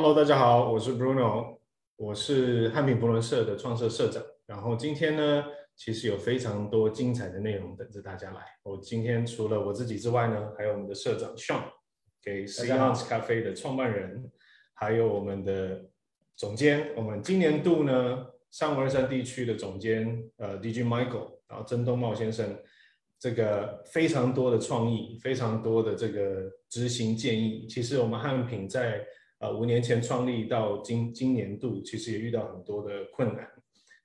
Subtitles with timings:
[0.00, 1.58] Hello，大家好，我是 Bruno，
[1.96, 4.22] 我是汉品博伦社的创社社长。
[4.46, 5.44] 然后今天呢，
[5.74, 8.40] 其实有非常多精彩的内容等着大家来。
[8.62, 11.64] 我今天除了我自己之外呢，还有我们的社长 Sean，
[12.22, 14.30] 给 s e a n s 咖啡的创办人，
[14.72, 15.84] 还有我们的
[16.36, 22.56] 总监，我们今年度呢上文二山地区的总监呃 DJ Michael，然后曾东茂先生。
[23.18, 27.66] 这个非常多的创意，非常多的这个执行建议。
[27.66, 29.04] 其实我们汉品在
[29.38, 33.48] 呃五年前创立到今今年度，其实也遇到很多的困难。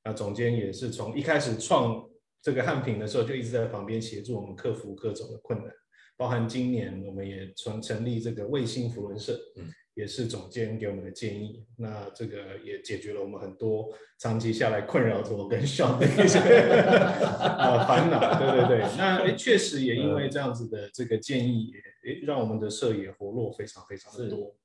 [0.03, 2.03] 那总监也是从一开始创
[2.41, 5.71] 这个汉品的时候，就一直在旁边协助我们克服各种的困难。
[6.15, 9.69] 包含今年我们也从成立这个卫星福伦社，嗯。
[9.95, 16.39] 也是总监给我们的建议，那这个也解决了我们很多长期下来困扰着我跟小的一些
[17.39, 24.62] 呃烦恼，对对对，那诶确实也因为这样子的这个建议，也诶让我们的社也活络非常非常的多啊。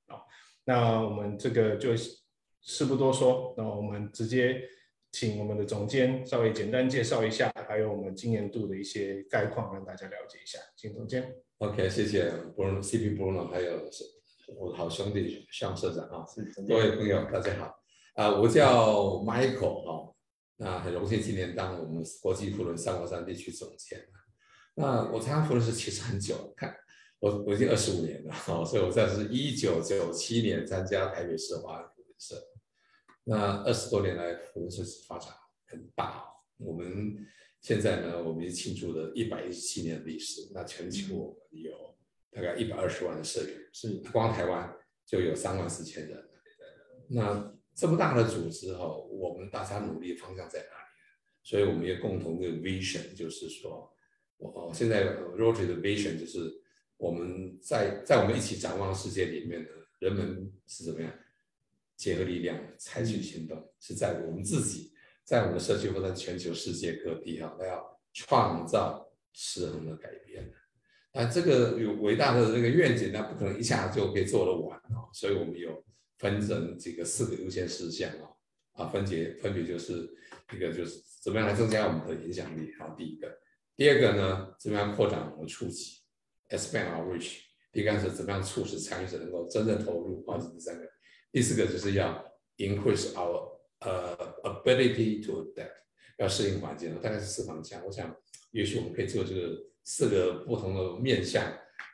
[0.68, 1.96] 那我们这个就
[2.60, 4.60] 事不多说，那我们直接
[5.10, 10.59] 请我们的总监稍微简单介绍一下，还有我们今年度的一些概况，让大家了解一下。
[10.76, 11.34] 请总监。
[11.56, 13.88] OK，谢谢 Bruno CP Bruno，还有。
[14.59, 16.24] 我的好兄弟向社长啊，
[16.66, 17.74] 各位朋友大家好
[18.15, 20.15] 啊，我叫 Michael 哈，
[20.56, 24.00] 那很荣幸今年当我们国际福伦三国山地区总监。
[24.74, 26.74] 那我参加福伦社其实很久，看
[27.21, 32.37] 我我已经二十五年了哈，所以我在是一九九七年参加台北市华人福伦社。
[33.24, 35.33] 那二十多年来我们社发展
[35.66, 36.24] 很大，
[36.59, 37.16] 我们
[37.61, 41.89] 现在呢，我们已经庆祝了一百一十七年的历史，那全球我们有。
[42.30, 44.73] 大概一百二十万的社员，是光台湾
[45.07, 46.29] 就有三万四千人。
[47.09, 50.93] 那这么大的组织哈，我们大家努力方向在哪里？
[51.43, 53.91] 所以我们也共同的 vision，就是说，
[54.37, 56.39] 我现在 Rotary 的 vision 就是
[56.99, 59.68] 我们在在我们一起展望世界里面呢
[60.01, 61.10] 人们是怎么样
[61.96, 64.93] 结合力量采取行动，是在我们自己
[65.25, 70.45] 在我们的社区或者全球世界各地哈，都要创造失衡的改变。
[70.50, 70.55] 的。
[71.12, 75.83] 啊，这个有伟大的这个愿景，那不可能一下就可以做得完哦，所以我们有
[76.19, 78.37] 分成这个四个优先事项哦，
[78.72, 80.09] 啊，分解分别就是
[80.53, 83.37] 一个就是怎么样来增加我们的影响力，好，第一个，
[83.75, 85.97] 第二个呢，怎么样扩展我们的触及
[86.48, 87.38] ，expand our reach，
[87.72, 90.86] 第三个是怎么样促使参与者能够真正投入，啊，是第三个，
[91.32, 92.25] 第四个就是要
[92.56, 95.70] increase our 呃 ability to adapt，
[96.19, 98.14] 要适应环境，大概是四方向，我想
[98.50, 99.64] 也许我们可以做这个。
[99.91, 101.42] 四个不同的面向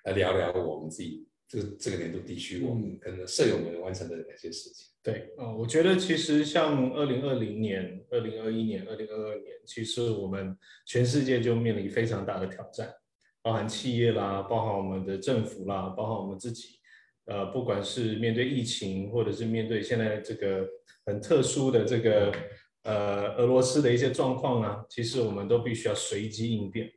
[0.03, 4.89] 来聊聊我们自己这个这个年度地区，我们跟舍友们完成的哪些事情？
[5.01, 12.93] 对，呃，我觉得其实像二零二零年、二零二一年、二零二二年，其实我们全世界就面临非常大的挑战，
[13.45, 16.79] 包含企业啦，包含我们的政府啦，包含我们自己，
[17.27, 20.67] 呃，不管是面对疫情，或者是面对现在这个
[21.05, 22.33] 很特殊的这个
[22.85, 26.91] 呃俄罗斯的一些状况呢，其实我们都必须要随机应变。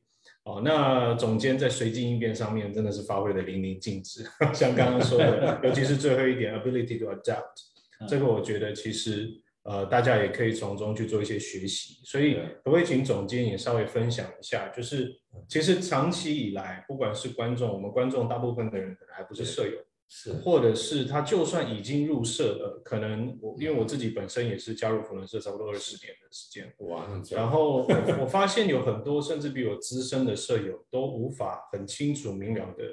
[0.46, 4.26] 哦，那总监在随机应变上面真的是发挥的淋漓尽致，
[4.56, 9.30] 像刚刚说的， 尤其是最后一点 ability to adapt，这个我觉得其实
[9.68, 12.00] 呃大家也可以从中去做一些学习。
[12.04, 15.14] 所以可不可以请总监也稍微分享一下，就是
[15.48, 19.78] 其实长期以来，不管是观众，我们观众大部分的人可能还不是舍友。
[20.10, 27.86] 是，或者是他就算已经入社了，可能我因为我自己本身也是加入福伦社差不多二十年的时间，哇，然后
[28.18, 32.86] 我发现有很多甚至比我资深的舍友都无法很清楚明了的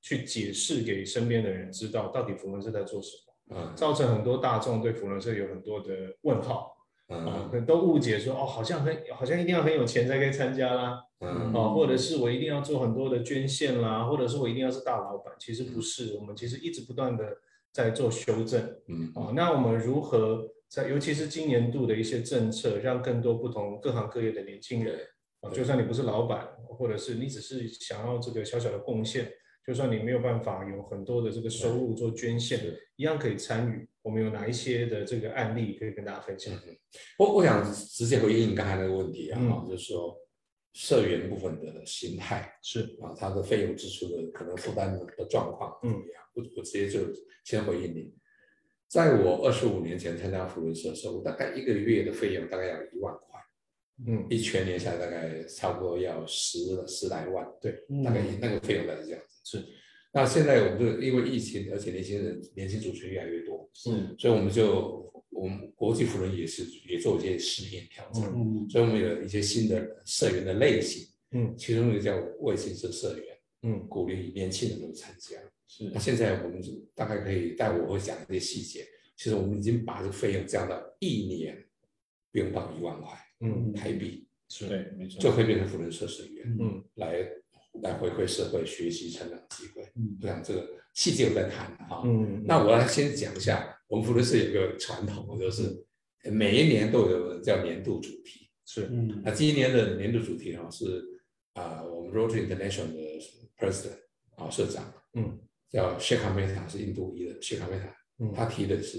[0.00, 3.33] 去解释给身边的人知道到底福伦社在做什么，嗯，
[3.74, 6.72] 造成很多大众对福伦社有很多的问号。
[7.06, 17.36] 啊，都误解说哦，好像很好像一定要很有钱才可以参加啦，嗯，哦，或者是我一定要做很多的捐献啦，或者是我一定要是大老板，其实不是，我们其实一直不断的
[17.70, 24.98] 在做修正，嗯，啊，那我们如何在尤其是今年度的一些政策，让更多不同各行各业的年轻人，
[25.42, 29.30] 啊，就算你不是老板，或者是你只是想要这个小小的贡献。
[29.66, 32.60] 就算你没有办法有很多的这个收入做捐献，
[32.96, 33.88] 一样可以参与。
[34.02, 36.52] 我们有哪一些的这个案例可以跟大家分享？
[37.18, 40.14] 我我想直接回应你刚才那个问题啊，就是说
[40.74, 46.22] 社员部分的心态是啊，他的费用支出的可能负担的状况怎么样？
[46.34, 47.00] 我我直接就
[47.44, 48.14] 先回应你，
[48.88, 53.40] 在我二十五年前参加福伦社的时候，大概一个月的费用大概要一万块。
[54.06, 57.72] 嗯，一全年下来大概差不多要十十来万，对，
[58.04, 59.33] 大概那个费用大概是这样子。
[59.44, 59.64] 是，
[60.12, 75.36] 那现在我们就因为疫情，而且年轻人年轻族群越来越多，嗯，所以我们就我们国际辅仁也是也做一些试验调整，嗯，所以我们有一些新的社员的类型，嗯，其中一个叫卫星社社员，嗯鼓励年轻人都参加。
[75.68, 75.90] 是。
[75.92, 78.86] 那现在我们就大概可以，待我会讲一些细节。
[79.16, 81.56] 其实我们已经把这个费用降到一年
[82.32, 86.82] 不用到一万块嗯台币，是对，没错，就可以变成福人社社员，嗯。
[86.94, 87.24] 来
[87.82, 89.82] 来回馈社会、学习成长机会。
[89.96, 92.02] 嗯我想这个细节我再谈啊。
[92.04, 95.84] 嗯那我来先讲一下，我们福伦社有个传统，就是
[96.32, 98.50] 每一年都有叫年度主题。
[98.66, 101.04] 是嗯那今年的年度主题呢是
[101.52, 103.20] 啊、我们 Rotary International 的
[103.56, 103.98] President
[104.34, 105.38] 啊社长嗯
[105.70, 108.98] 叫 Sheikh Mehta 是印度裔的 Sheikh Mehta，嗯他提的是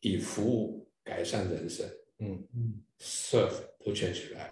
[0.00, 1.86] 以服务改善人生
[2.18, 3.52] 嗯嗯，Serve
[3.84, 4.50] to change life。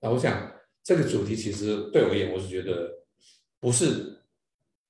[0.00, 0.52] 那我想
[0.82, 3.04] 这个主题其实对我而言，我是觉得
[3.60, 4.20] 不是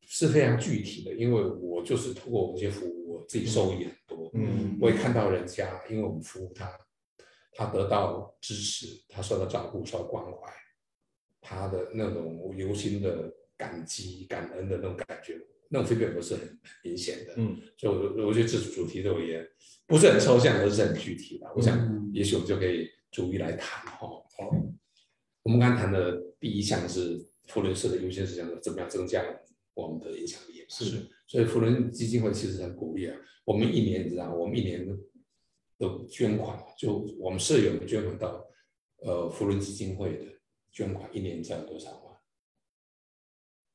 [0.01, 4.31] 是非常具体的，因为我就是通过我们这些服务，我自己受益很多。
[4.35, 6.73] 嗯我也看到人家，因为我们服务他，
[7.53, 10.51] 他得到支持，他受到照顾、受到关怀，
[11.41, 15.39] 他的那种由心的感激、感恩的那种感觉，
[15.69, 17.35] 那种 feedback 是很很明显的。
[17.37, 19.47] 嗯所以我，我觉得这主题对我而言
[19.87, 21.47] 不是很抽象，而是很具体的。
[21.55, 24.09] 我想，嗯也许我们就可以逐一来谈哈。
[24.09, 24.51] 好，
[25.45, 29.25] 我们刚才谈的第一项是福伦社的优先事项，怎么样增加
[29.75, 30.65] 我们的影响力？
[30.69, 34.97] 是所以福伦基金会其实很鼓励啊，我们一年你知道，我们一年的
[36.09, 38.47] 捐款，就我们社友的捐款到
[38.99, 40.25] 呃福伦基金会的
[40.71, 42.17] 捐款，一年你知道有多少吗？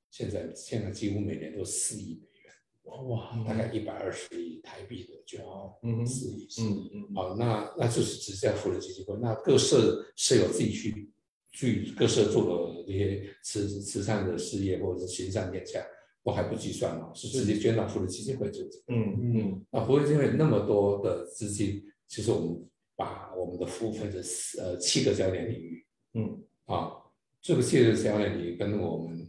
[0.10, 6.92] 现在现在几乎每年都四亿美元，哇，大概一百二十亿台币的捐款，嗯四亿，四亿。
[6.94, 11.12] 嗯嗯好，那那就是只是在福伦基金会，那各社社友自己去
[11.58, 15.84] 去各社做的这些慈慈善的事业或者是行善天下，
[16.22, 18.70] 我还不计算嘛，是直接捐到福利基金会这个。
[18.90, 19.66] 嗯嗯。
[19.72, 22.64] 那福利基金会那么多的资金，其实我们
[22.96, 25.84] 把我们的服务分成四呃七个焦点领域
[26.14, 26.44] 嗯。
[26.66, 26.92] 啊，
[27.42, 29.28] 这个七个焦点领域跟我们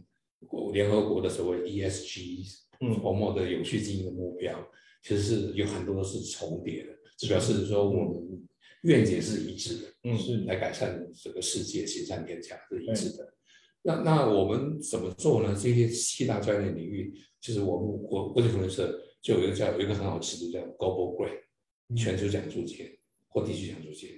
[0.71, 2.45] 联合国的所谓 ESG
[2.81, 4.55] 嗯欧盟的有序经营的目标，
[5.01, 8.47] 其实是有很多都是重叠的，这表示说我们
[8.83, 13.33] 愿景是一致的，嗯是来改善这个世界、行善天下是一致的。
[13.81, 15.53] 那那我们怎么做呢？
[15.53, 22.85] 这些七大专业领域，就是我们国国际福伦社就有一个叫有一个很好的制度叫 Global Grant 全球奖助金
[23.27, 24.09] 或地区奖助金。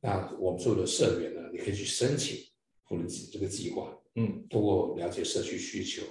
[0.00, 2.38] 那我们所有的社员呢，你可以去申请
[2.88, 6.02] 福伦计这个计划，嗯通过了解社区需求，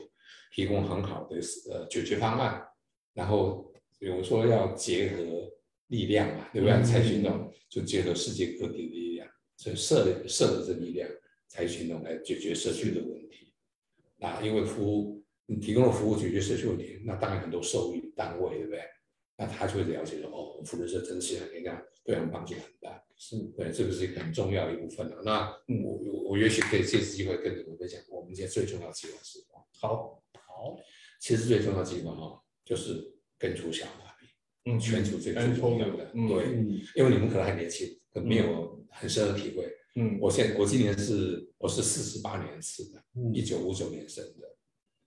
[0.53, 1.38] 提供很好的
[1.71, 2.62] 呃解决方案，
[3.13, 5.50] 然后比如说要结合
[5.88, 6.75] 力量嘛，对不对？
[6.75, 9.06] 嗯采取行动就结合世界各地的
[9.68, 11.10] 所以社的社的这力量
[11.48, 13.54] 采取行动来解决社区的问题。
[14.18, 18.81] 那因为服务你提供了服务解决社区问题，那当然很多受益单位，对不对？
[19.38, 23.04] 那他就会了解说，哦，福伦社真的是人家对我们帮助很大。
[23.16, 25.22] 是对，这个是一个很重要的一部分了。
[25.24, 25.50] 那
[25.84, 29.68] 我我我也许可以借此机会跟你们分享，我们今天最重要的计划是什么？
[29.80, 30.78] 好好，
[31.20, 34.28] 其实最重要的计划哈，就是根除小麻痹，
[34.66, 36.12] 嗯全球最最重要的。
[36.13, 37.88] 嗯对，嗯因为你们可能还年轻，
[38.22, 39.68] 没有很深的体会。
[39.96, 40.18] 嗯。
[40.19, 43.34] 我现我今年是我是四十八年次的，嗯。
[43.34, 44.56] 一九五九年生的，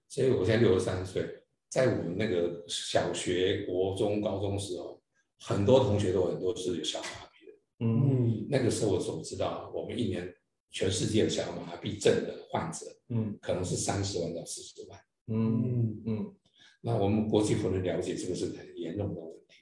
[0.09, 1.23] 所以我现在六十三岁，
[1.69, 5.03] 在我们那个小学、国中、高中时候，
[5.39, 7.53] 很多同学都很多是有小麻痹的。
[7.81, 8.47] 嗯嗯。
[8.49, 10.35] 那个时候我所知道，我们一年
[10.71, 13.39] 全世界的小麻痹症的患者嗯。
[13.41, 15.01] 可能是三十万到四十万。
[15.29, 16.37] 嗯嗯嗯。
[16.83, 19.55] 那我们国际福人了解这个是很严重的问题，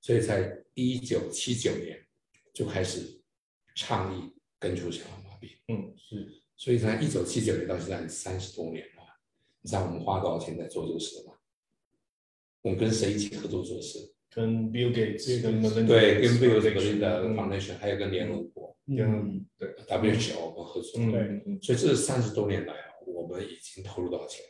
[0.00, 2.02] 所以在一九七九年
[2.52, 3.20] 就开始
[3.74, 5.50] 倡议根除小儿麻痹。
[5.68, 9.02] 嗯是所以从一九七九年到现在三十多年了，
[9.62, 11.34] 你知道我们花多少钱在做这个事吗？
[12.62, 13.98] 我们跟谁一起合作做事？
[14.30, 21.00] 跟 Bill Gates 跟对，跟 Bill Gates Foundation 还有跟联合国嗯对 WHO 我们合作。
[21.00, 24.44] 嗯对嗯所以这三十多年来啊，我们已经投入多少钱？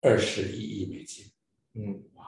[0.00, 1.26] 二十一亿美金，
[1.74, 2.24] 嗯哇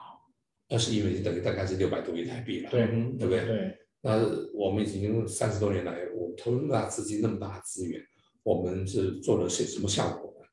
[0.69, 3.45] 二十亿美金等于大概是六百多亿台币了，对嗯对不对？
[3.45, 4.19] 对那
[4.53, 8.05] 我们已经三十多年来，我们投入那么大资金、那么大资源，
[8.43, 10.45] 我们是做了些什么效果呢？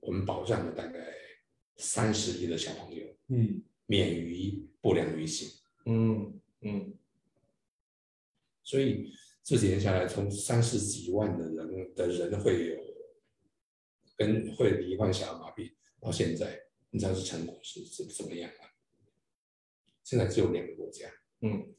[0.00, 1.12] 我们保障了大概
[1.76, 5.48] 三十亿的小朋友嗯免于不良于行，
[5.84, 6.94] 嗯嗯
[8.62, 12.76] 所以这几年下来，从三十几万的人的人会有
[14.16, 15.70] 跟会罹患小儿麻痹，
[16.00, 16.58] 到现在，
[16.88, 18.64] 你知道是成果是怎怎么样啊？
[20.02, 21.06] 现在只有两个国家，
[21.42, 21.74] 嗯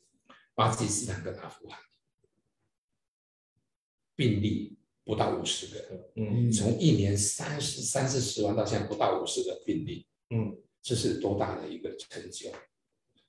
[0.56, 1.78] 巴基斯坦跟阿富汗，
[4.16, 6.50] 病例不到五十个，嗯。
[6.52, 10.58] 从一年三十三四十万到现在不到五十个病例，嗯。
[10.82, 12.52] 这是多大的一个成就？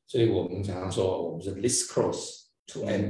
[0.07, 3.09] 所以我们常常说我们是 this close to end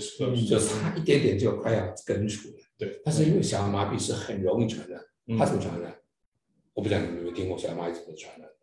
[0.00, 2.54] 是嗯就差一点点就快要根除了。
[2.78, 5.36] 对但是因为小儿麻痹是很容易传染，嗯。
[5.36, 6.00] 它怎么传染？
[6.72, 8.48] 我不知道你们有没有听过小儿麻痹怎么传染。
[8.48, 8.56] 的？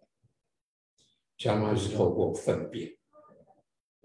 [1.38, 2.98] 小儿麻痹是透过粪便，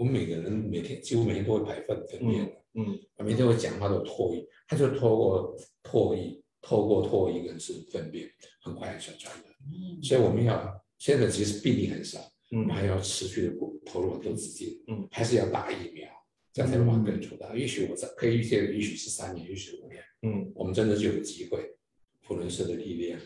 [0.01, 8.27] 我们每个人每天几乎每天都会排粪粪便的，嗯每天会讲话都有唾液，他就透过唾液，透过唾液跟是粪便，
[8.63, 10.03] 很快就传染。
[10.03, 12.19] 所以我们要现在其实病例很少，
[12.51, 13.53] 我们嗯还要持续的
[13.85, 15.07] 投入很多资金，嗯。
[15.11, 16.09] 还是要打疫苗，
[16.51, 17.55] 这样才能把根除掉。
[17.55, 20.51] 也许我在可以预见，也许是三年，也许是五年，嗯。
[20.55, 21.77] 我们真的就有机会，
[22.23, 23.21] 普伦社的力量，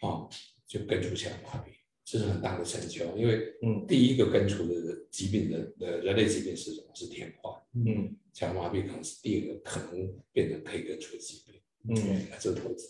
[0.00, 0.28] 啊、
[0.66, 1.70] 就根除小儿麻痹，
[2.06, 3.04] 这是很大的成就。
[3.18, 4.74] 因为嗯第一个根除的
[5.10, 6.86] 疾病的的人类疾病是什么？
[6.94, 7.60] 是天花。
[7.74, 12.88] 嗯小儿麻痹可能是第二个可能变成可以根除的疾病，嗯那这个投资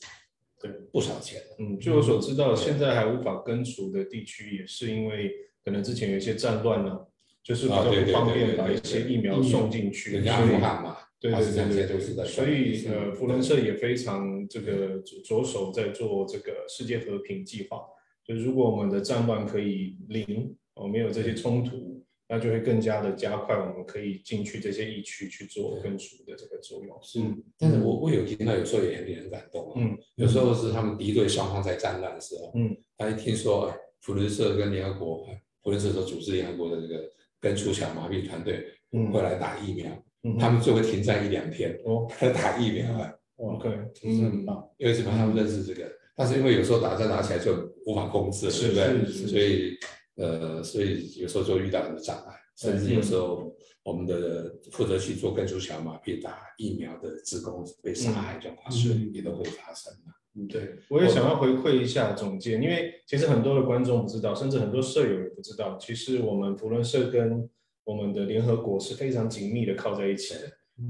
[0.60, 1.40] 对不少钱。
[1.58, 5.32] 嗯，据我所知道，现在还无法根除的地区，也是因为
[5.64, 6.98] 可能之前有一些战乱呢，
[7.42, 17.80] 就是比较不方便把一些疫苗送进去，阿所以富汗嘛，对对对对都是在所以呃，福伦社也非常这个着着手在做这个世界和平计划。
[18.26, 26.98] 就如果我们的战乱可以零，哦，没有这些冲突，那就会更加的加快我们可以进去这些疫区去做根除的这个作用。
[27.00, 27.20] 是，
[27.56, 29.74] 但是我我有听到，有时候也很令人感动啊。
[29.76, 37.08] 嗯有时候是他们敌对双方在战乱的时候，嗯，他一听说哎福伦社跟联合国，哎福伦社所组织联合国的这个
[37.40, 39.90] 根除小儿麻痹团队嗯会来打疫苗，
[40.24, 43.68] 嗯他们就会停战一两天哦来打疫苗啊，哇，，OK，
[44.02, 44.68] 嗯很棒。
[44.78, 49.06] 因为基本上他们认识这个，但是因为有时候打仗打起来就无法控制对不对？
[49.06, 49.76] 所以
[50.16, 60.48] 呃，所以有时候就遇到很多障碍，甚至有时候我们的负责去做根除小儿麻痹打疫苗的职工被杀害状况，是也都会发生的。
[60.48, 67.48] 对，我也想要回馈一下总监，因为其实很多的观众不知道，甚至很多舍友也不知道，其实我们福伦社跟
[67.84, 70.40] 我们的联合国是非常紧密的靠在一起的。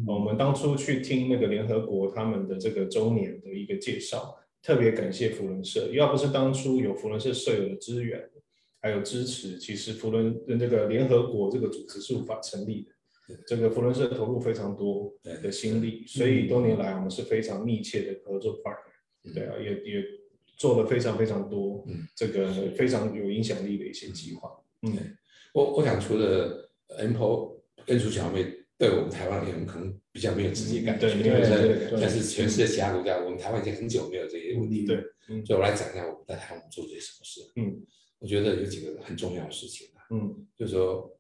[0.07, 4.37] 我们当初去听那个联合国他们的这个周年的一个介绍，
[4.67, 8.29] 特别感谢福伦社，要不是当初有福伦社社友的支援
[8.81, 13.37] 还有支持，其实福伦这个联合国这个组织是无法成立的。
[13.47, 19.33] 这个福伦社投入非常多的心力，所以多年来我们是非常密切的合作 partner。
[19.33, 20.05] 对啊，也也
[20.57, 24.51] 做了非常非常多嗯这个非常有影响力的一些计划。
[24.83, 24.97] 嗯
[25.55, 26.69] 我我想除了
[26.99, 31.09] M P O 根除小儿麻痹对我们台湾而言，可能比较没有直接感觉？
[31.99, 34.85] 但是全世界其他国家，我们台湾已经很久没有这些问题。
[34.85, 35.45] 对，嗯。
[35.47, 37.41] 所以我来讲一下我们在台湾做这些什么事。
[37.57, 37.83] 嗯。
[38.19, 40.47] 我觉得有几个很重要的事情啊，嗯。
[40.55, 41.11] 就是说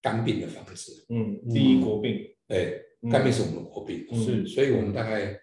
[0.00, 0.92] 肝病的防治。
[1.08, 3.10] 嗯，第一国病，对，嗯。
[3.10, 4.24] 肝病是我们的国病，嗯。
[4.24, 5.40] 是，所以我们大概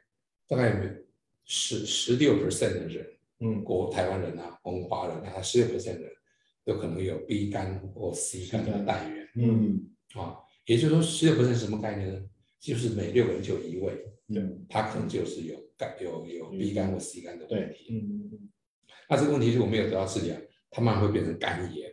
[0.48, 0.77] 大概
[1.46, 3.08] 十十六 percent 的人，
[3.39, 3.63] 嗯。
[3.63, 6.12] 国台湾人啊，我们华人啊，十六 percent 的人
[6.65, 9.89] 都可能有 B 肝或 C 肝的带源嗯。
[10.15, 10.36] 啊，
[10.70, 12.22] 也就是说十六 percent 是什么概念呢？
[12.60, 13.92] 就是每六个人就有一位，
[14.28, 14.64] 嗯。
[14.70, 17.88] 他可能就是有肝有有 B 肝或 C 肝的问题。
[17.90, 18.50] 嗯嗯
[19.10, 20.38] 那这个问题如果没有得到治疗，
[20.70, 21.90] 他慢慢会变成肝炎，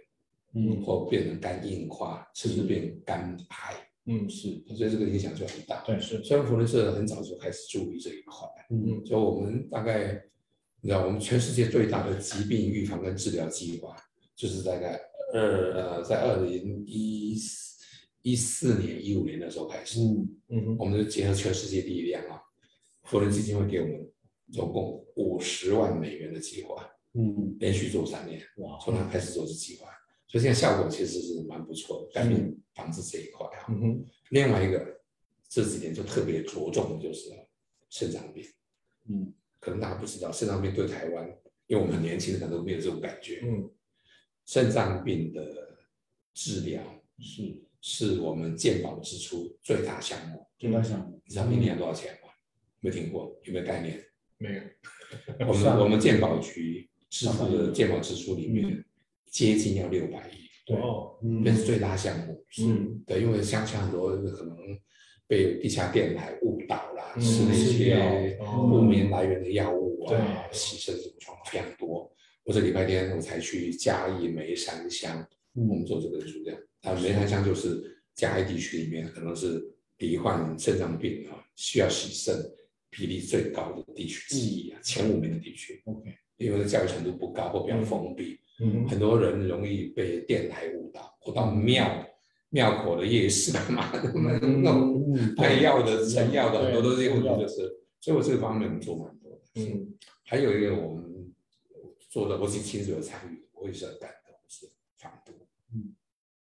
[0.54, 0.82] 嗯。
[0.82, 4.62] 或变成肝硬化，甚至变成肝癌，嗯是。
[4.76, 5.82] 所以这个影响就很大。
[5.86, 6.22] 对是。
[6.22, 10.22] 虽然福伦社很早就开始注意这一块，嗯所以我们大概，
[10.82, 13.96] 你知道，我们全世界最大的疾病预防跟治疗计划，
[14.36, 15.00] 就是大概
[15.32, 17.34] 二呃，在二零一
[18.26, 22.42] 一四年、一五年的时候开始，嗯嗯我们就结合全世界力量啊，
[23.04, 24.12] 福伦基金会给我们
[24.52, 27.56] 总共五十万美元的计划，嗯。
[27.60, 28.76] 连续做三年，哇。
[28.82, 29.86] 从那开始做这计划，
[30.26, 33.66] 所以现在效果其实是蛮不错的，改变防治这一块啊。
[33.68, 34.06] 嗯哼。
[34.30, 35.00] 另外一个
[35.48, 37.30] 这几年就特别着重的就是
[37.90, 38.44] 肾脏病，
[39.08, 39.32] 嗯。
[39.60, 41.28] 可能大家不知道，肾脏病对台湾，
[41.68, 43.40] 因为我们很年轻，可能都没有这种感觉。
[43.44, 43.70] 嗯。
[44.46, 45.78] 肾脏病的
[46.34, 46.82] 治疗
[47.20, 51.22] 是是我们鉴宝支出最大项目，最大项目。
[51.24, 52.30] 你知道一年多少钱吗？
[52.80, 54.04] 没听过，有没有概念？
[54.38, 54.60] 没有。
[55.46, 58.84] 我们我们鉴宝局支付的鉴宝支出里面，
[59.30, 60.76] 接近要六百亿，对。
[60.78, 61.16] 哦。
[61.22, 62.44] 嗯那是最大项目。
[62.60, 63.00] 嗯。
[63.06, 64.56] 对，因为乡下很多可能
[65.28, 67.22] 被地下电台误导啦，嗯。
[67.22, 70.18] 吃那些哦不明来源的药物啊，对。
[70.52, 72.12] 牺牲这种状况非常多。
[72.42, 75.24] 我这礼拜天我才去嘉义梅山乡，
[75.56, 79.62] 我们嗯做这个主任，啊，梅山乡就是嘉义地区里面可能是
[79.98, 82.36] 罹患肾脏病啊，需要洗肾
[82.90, 86.14] 比例最高的地区之一啊，前五名的地区，OK。
[86.36, 92.06] 因为教育程度不高或比较封闭，嗯很多人容易被电台误导，或到庙
[92.50, 97.56] 庙口的夜市干嘛的，嗯那种嗯卖药的、成药的，很多都是这些问题，对就是，
[98.02, 99.40] 所以我这个方面我们做蛮多的。
[99.54, 99.94] 嗯。
[100.28, 101.32] 还有一个我们
[102.10, 104.10] 做的，我自己亲自有参与，我也是很感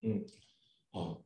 [0.03, 0.25] 嗯。
[0.93, 1.21] 哦，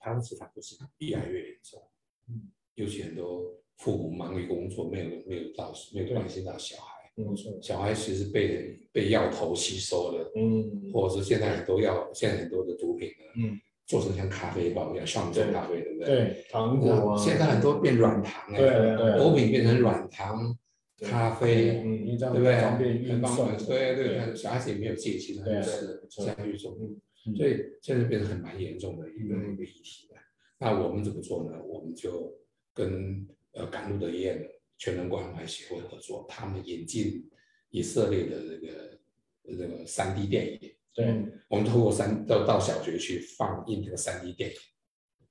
[0.00, 1.82] 台湾是防毒是越来越严重，
[2.28, 10.92] 嗯，尤其很多父母忙于工作，没有没有到没有关心到小孩，嗯小孩其实被被药头吸收了，嗯。
[10.92, 16.06] 或者是现在很多药，现在很多的毒品呢，嗯，做成像咖啡包一样上重咖啡，对不对？
[16.06, 20.56] 对糖果啊，现在很多变软糖哎，对对毒品变成软糖、
[21.00, 22.60] 咖啡，嗯对不对？
[22.60, 26.24] 方便很方便，对对对，小孩子也没有戒，其实对很是没错。
[26.24, 26.96] 这样去做，嗯
[27.34, 29.52] 所以现在变成很蛮严重的一个嗯。
[29.54, 30.20] 一个议题了。
[30.58, 31.58] 那我们怎么做呢？
[31.64, 32.32] 我们就
[32.72, 34.46] 跟呃赶路的医院
[34.78, 37.28] 全能关怀协会合作，他们引进
[37.70, 38.98] 以色列的这个
[39.44, 41.24] 这个三 D 电影，对。
[41.48, 44.56] 我们透过三到到小学去放映这个三 D 电影，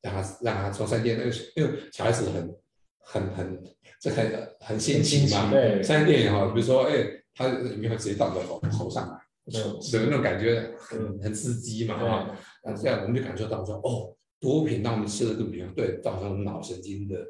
[0.02, 2.56] 让他让他从三 D 那个因为小孩子很
[2.98, 3.64] 很很
[4.00, 5.82] 这很很新奇嘛，对。
[5.82, 17.24] 三 D 电影哈，比如说哎，他里面会直接到你的头头上来，嗯是那种感觉很很刺激嘛哈，那这样我们就感受到说哦，毒品让我们吃的毒品对造成脑神经的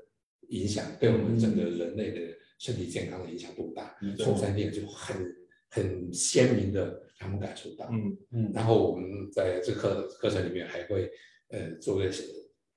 [0.47, 2.21] 影响，对我们整个人类的
[2.57, 5.25] 身体健康的影响多大，没错从三影就很
[5.69, 8.51] 很鲜明的让我们感受到，嗯嗯。
[8.53, 11.11] 然后我们在这课课程里面还会
[11.49, 12.09] 呃做个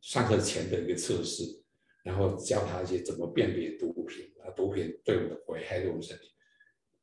[0.01, 1.45] 上课前的一个测试，
[2.03, 6.29] 然后教他一些怎么辨别毒品啊，毒品对我们的危害对我们身体，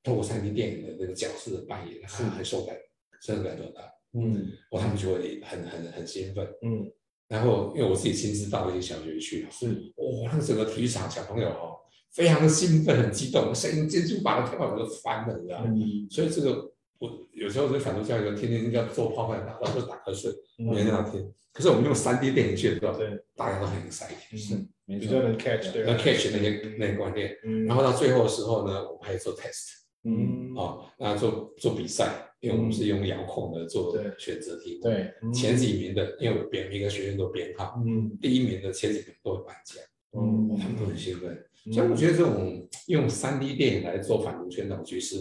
[0.06, 2.76] 透过三 D 电影的那个角色的扮演，他很受感
[3.22, 3.82] 深受感动到，
[4.14, 6.48] 嗯我他们就会很很很兴奋。
[6.62, 6.90] 嗯
[7.28, 11.76] 然后因为我自己亲自到了一些小学去，是哇，那整个体育场小朋友哦，
[12.14, 15.74] 非常的兴奋，很激动，声音进去把他跳板都翻了，你知道吗？
[15.76, 21.34] 嗯所以这个我有时候就反复教育天天要做泡饭打，老师打瞌睡，没人要听。
[21.52, 27.36] 可是我们用三 D 电影去的时候，对，大家都很 excited，是比较能 catch 对吧要 catch 那些那些观念。
[27.44, 30.54] 嗯然后到最后的时候呢，我们还做 test 嗯。
[30.56, 34.84] 哦，那做做比赛，因为我们是用遥控的做选择题目。
[34.84, 35.12] 对。
[35.34, 39.84] 前几名的，因为我编每个学院都编号，嗯第一名的前几名都会颁奖，
[40.14, 40.56] 嗯。
[40.58, 41.46] 他们都很兴奋。
[41.74, 45.18] 所以我觉得这种用三 D 电影来做反毒宣导，其实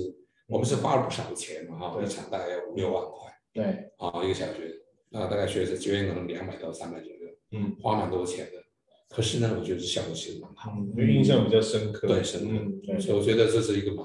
[0.46, 3.64] 我们是花了不少钱嘛，哈，对一场大概要五六万块对。
[3.96, 4.70] 啊，一个小学，
[5.08, 7.18] 那大概学生学员可能两百到三百左右，
[7.52, 8.62] 嗯花蛮多钱的。
[9.08, 14.04] 可是呢，我觉得效果其实蛮好，为印象比较深刻，对深刻所以我觉得这是一个蛮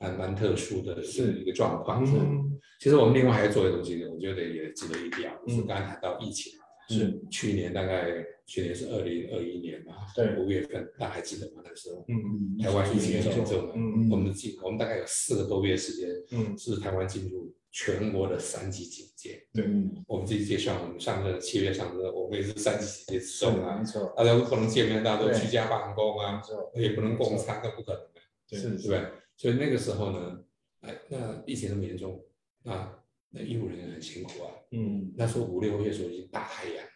[0.00, 2.04] 蛮蛮特殊的是一个状况。
[2.04, 6.50] 嗯其实我们另外还做的东西，我觉得也值得一提啊，就是嗯刚才谈到疫情，
[6.88, 11.62] 是去年大概去年是二零二一年嘛，对五月份，大家还记得吗？
[11.62, 19.46] 那时候嗯台湾疫情很严严重的，嗯我们进我们大概有四个多月时间嗯是台湾进入全国的三级警戒。
[19.52, 29.00] 对嗯我们自己介绍，我们上个七月上个，我们也是三级警戒之中啊没，错大家都不能见面，大家都居家办公啊，错也不能共餐，那不可能的，对是对不对？
[29.40, 30.44] 所以那个时候呢，
[30.80, 32.22] 哎，那疫情那么严重，
[32.62, 34.52] 那那医务人员很辛苦啊。
[34.72, 36.86] 嗯那时候五六月的时候已经大太阳，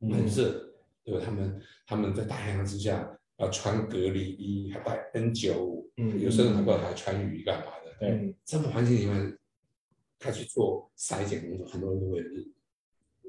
[0.00, 1.20] 很嗯热，对吧？
[1.24, 7.94] 他们他们在大太阳之下要穿隔离衣，还戴 N 九五，嗯有时候还不还穿雨衣干嘛的。
[8.00, 9.38] 对嗯这么环境里面，
[10.18, 12.42] 他去做筛检工作，很多人都会热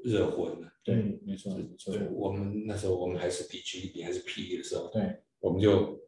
[0.02, 0.72] 热昏了。
[0.82, 6.00] 对没错没错对，我们那时候我们还是 D G 你还是 P E 的时候，对我们就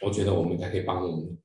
[0.00, 1.36] 我觉得我们还可以帮我们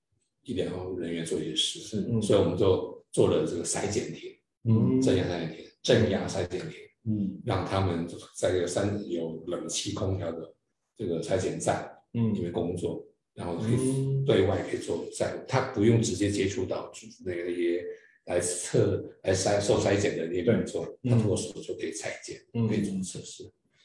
[0.43, 2.21] 医疗人员做一些事，是嗯。
[2.21, 4.31] 所以我们就做了这个筛检贴，
[4.65, 5.01] 嗯。
[5.01, 6.79] 镇压筛检贴，镇压筛检贴。
[7.05, 7.41] 嗯。
[7.45, 10.53] 让他们在这个三有冷气空调的
[10.95, 12.33] 这个筛检站嗯。
[12.33, 14.25] 里嗯面工作，然后可以嗯。
[14.25, 16.91] 对外可以做筛，他不用直接接触到
[17.25, 17.83] 那个那些
[18.25, 22.67] 来测来筛受筛检的那些人做，他通过手就可以裁剪，嗯。
[22.67, 23.43] 可以做测试，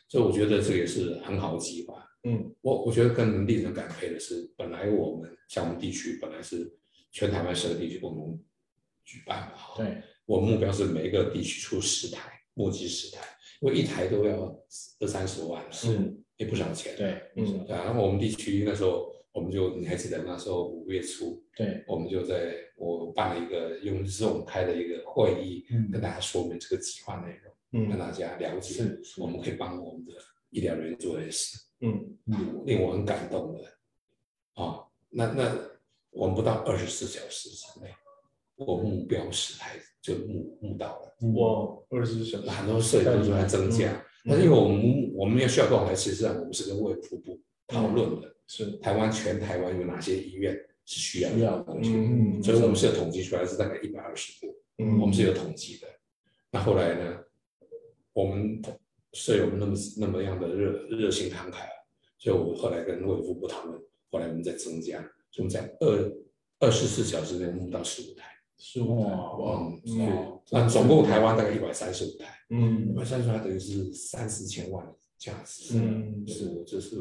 [0.09, 2.05] 所以我觉得这个也是很好的计划。
[2.25, 2.55] 嗯。
[2.61, 6.71] 我我觉得更令人感佩的是，本来我们像我们地区本来是
[7.11, 8.39] 全台湾十个地区共同
[9.05, 10.03] 举办嘛，哈对。
[10.27, 13.23] 我们目标是每一个地区出十台，募集十台，
[13.61, 14.55] 因为一台都要
[15.01, 16.95] 二三十万，是也不少钱。
[16.97, 17.65] 对嗯。
[17.67, 29.21] 对啊，然后我们地区那时候，我们就你还记得那时候五月初，对我们就在我办了一个用 Zoom 开的一个会议，嗯跟大家说明这个计划内容，嗯让大家了解是是。
[29.23, 30.13] 我们可以帮我们的
[30.51, 32.17] 医疗人员做的事，嗯。
[32.27, 33.65] 嗯令我很感动的。
[34.63, 35.57] 啊，那那
[36.11, 37.95] 我们不到二十四小时之内，
[38.57, 41.15] 我目标十台就募募到了。
[41.35, 43.93] 哇，二十四小时，很多社都是在增加，
[44.25, 48.73] 嗯但是因为我们我们要需要多少台，其实上我们是跟卫福部讨论的，是。
[48.79, 51.63] 台湾全台湾有哪些医院是需要的。
[51.63, 52.43] 东西，嗯。
[52.43, 55.01] 所以我们是有统计出来是大概一百二十部，嗯。
[55.01, 55.87] 我们是有统计的。
[56.51, 57.19] 那后来呢，
[58.13, 58.61] 我们
[59.13, 61.71] 舍友们那么那么样的热热心慷慨啊，
[62.19, 64.99] 所以我后来跟卫福部讨论，后来我们再增加，
[65.31, 66.13] 所以我们在二
[66.61, 68.25] 二十四小时内弄到十五台，
[68.59, 72.27] 十五台，哇哇，嗯，嗯那总共台湾大概一百三十五台。
[72.51, 72.89] 嗯。
[72.89, 76.97] 一嗯百三十台等于是三四千万的价值，嗯是，这是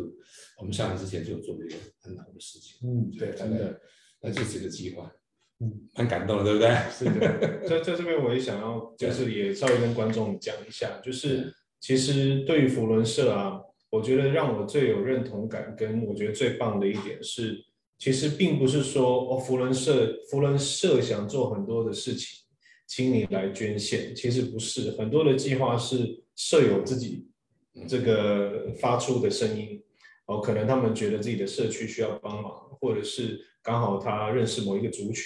[0.60, 2.78] 我们下来之前就做了一个很好的事情。
[2.88, 3.80] 嗯对真的。
[4.20, 5.12] 那就是个计划，
[5.60, 6.76] 嗯，蛮感动的，对不对？
[6.92, 17.64] 是的，在在这边我也想要，就是也稍微跟观众讲一下，就是其实对于福伦社啊，我觉得让我最有认同感，跟我觉得最棒的一点是，
[17.98, 22.46] 其实并不是说哦，福伦社福伦社想做很多的事情，
[22.88, 27.28] 请你来捐献，其实不是，很多的计划是舍友自己
[27.88, 29.82] 这个发出的声音，
[30.26, 35.24] 哦，可能他们觉得自己的社区需要帮忙，或者是刚好他认识某一个族群。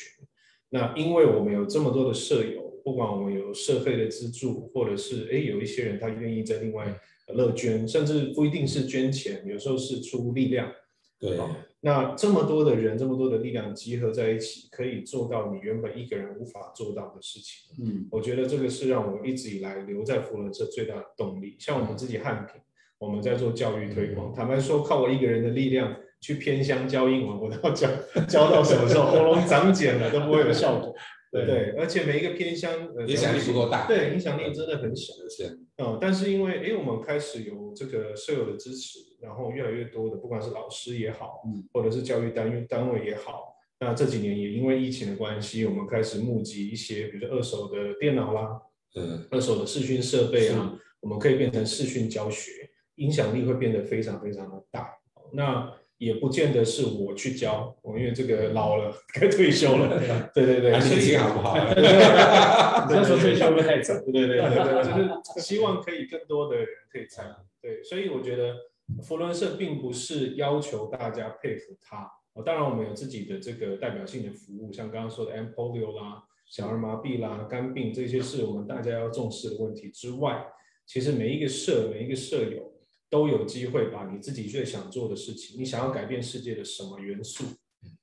[0.70, 6.86] 那因为我们有这么多的舍友，不管我们有社会的资助，或者是哎有一些人他愿意在另外
[7.28, 10.72] 乐捐，甚至不一定是捐钱，有时候是出力量。
[11.20, 11.38] 对，
[11.82, 17.72] 那这么多的人，这么多的力量集合在一起，可以做到你原本一个人无法做到的事情。
[17.80, 21.56] 嗯，我觉得这个是让我一直以来留在福伦社最大的动力。
[21.60, 22.60] 像我们自己汉平，
[22.98, 27.88] 我们在做教育推广，坦白说，靠我一个人的力量去偏乡教英文，我都要教
[28.28, 30.96] 教到什么时候喉咙长茧了都不会有效果。
[31.32, 31.46] 对。
[31.46, 35.14] 对，而且每一个偏乡呃影响力不够大，对，影响力真的很小。
[35.30, 48.62] 是，嗯，但是因为哎，我们开始有这个舍友的支持，然后越来越多的，不管是老师也好，嗯，或者是教育单位单位也好，那这几年也因为疫情的关系，我们开始募集一些，比如说二手的电脑啦，
[48.96, 52.52] 嗯，二手的视讯设备啊，我们可以变成视讯教学，
[52.96, 54.90] 影响力会变得非常非常的大。
[55.34, 60.00] 那也不见得是我去教，我因为这个老了， 该退休了。
[60.34, 61.56] 对对对，心情好不好？
[62.90, 63.94] 那时候退休会不太早？
[64.06, 67.34] 对对对对对，就是 希望可以更多的人可以参与。
[67.62, 68.56] 对，所以我觉得
[69.04, 72.12] 佛伦社并不是要求大家佩服他。
[72.34, 80.48] 哦，当然我们有自己的这个代表性的服务，像刚刚说的 M polio 啦、小儿麻痹啦、肝病这些是我们大家要重视的问题之外，
[80.88, 82.74] 其实每一个社、每一个社友
[83.12, 87.44] 都有机会把你自己最想做的事情，你想要改变世界的什么元素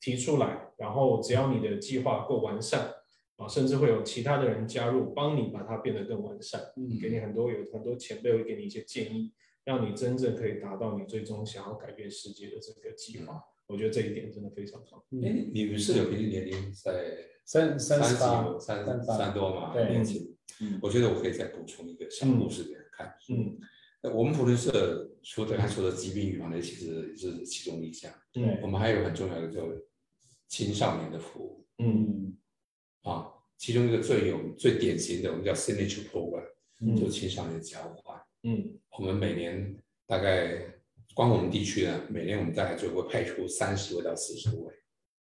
[0.01, 2.93] 提出来，然后只要你的计划够完善。
[3.39, 9.33] 啊，甚至会有其他的人加入，帮你把它变得更完善，嗯给你很多有很多前辈会给你一些建议，
[9.65, 13.41] 让你真正可以达到你最终想要改变世界的这个计划。
[13.69, 15.07] 我觉得这一点真的非常好。
[15.23, 19.73] 哎，你们是有平均年龄在三三十八，三三多嘛？
[19.73, 20.35] 对年轻。
[20.61, 23.15] 嗯我觉得我可以再补充一个小故事给人看。
[23.29, 28.13] 嗯那我们普伦社除了他说的疾病预防的，其实是其中一项。
[28.35, 29.61] 嗯我们还有很重要的叫
[30.47, 32.37] 青少年的服务嗯。
[33.03, 36.45] 啊，其中一个最有最典型的，我们叫 signature program，
[36.81, 36.97] 嗯。
[36.97, 38.21] 就青少年交换。
[38.45, 38.79] 嗯。
[38.99, 40.65] 我们每年大概
[41.15, 44.73] 光我们地区呢，每年我们大概就会派出三十位到四十位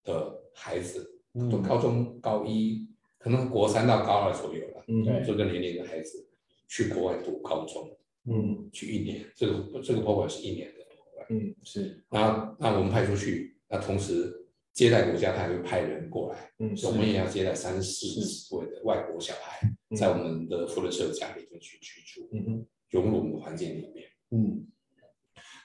[0.03, 5.03] 的孩子，都嗯高中高一，可能国三到高二左右了，嗯。
[5.03, 6.29] 对这个年龄的孩子
[6.67, 11.25] 去国外读高中，嗯去一年，这个这个 program 是一年的 program。
[11.29, 24.07] 嗯是那那我们派出去，那同时接待国家他还会派人过来，嗯所以我们也要接待三四十位的外国小孩，嗯在我们的福伦社家里面去居住，嗯哼融入我们的环境里面。
[24.31, 24.67] 嗯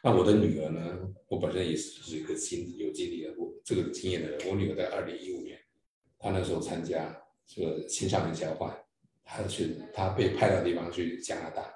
[0.03, 1.13] 那我的女儿呢？
[1.29, 4.49] 我本身也是是一个经有经历的，我这个经验的人。
[4.49, 5.59] 我女儿在二零一五年，
[6.17, 8.73] 她那时候参加这个青少年交换，
[9.25, 11.75] 她去她被派到地方去加拿大，嗯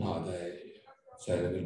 [0.00, 0.32] 啊，在
[1.26, 1.58] 在那个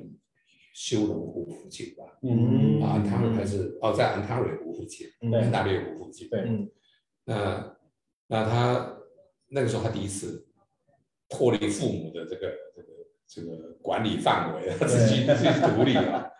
[0.75, 2.81] 修龙湖附近吧，嗯。
[2.83, 5.33] 啊，安塔瑞还是哦，在安塔瑞湖附近，嗯。
[5.33, 6.29] 安大略湖附近。
[6.29, 6.41] 对。
[6.41, 6.71] 嗯。
[7.25, 7.77] 那
[8.27, 8.99] 那他
[9.49, 10.47] 那个时候他第一次
[11.29, 12.89] 脱离父母的这个这个
[13.27, 16.31] 这个管理范围，他自己自己独立了。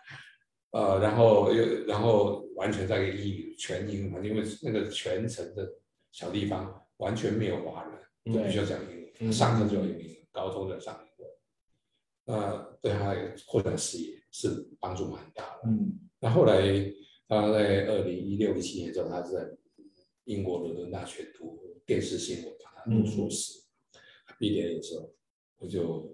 [0.71, 5.67] 呃，然后又然后完全在一个英语全英语环境，因为那个全城的
[6.11, 9.31] 小地方完全没有华人，就必须要讲英语，嗯。
[9.31, 10.93] 上课就要英语，高中就要上
[12.27, 12.39] 英文。
[12.39, 15.69] 呃，对他的扩展视野是帮助蛮大的。
[15.69, 16.61] 嗯那后来
[17.27, 19.47] 他在二零一六一七年之后，他是在
[20.25, 23.63] 英国伦敦大学读电视新闻，他读硕士。
[24.39, 25.13] 毕业的时候，
[25.57, 26.11] 我就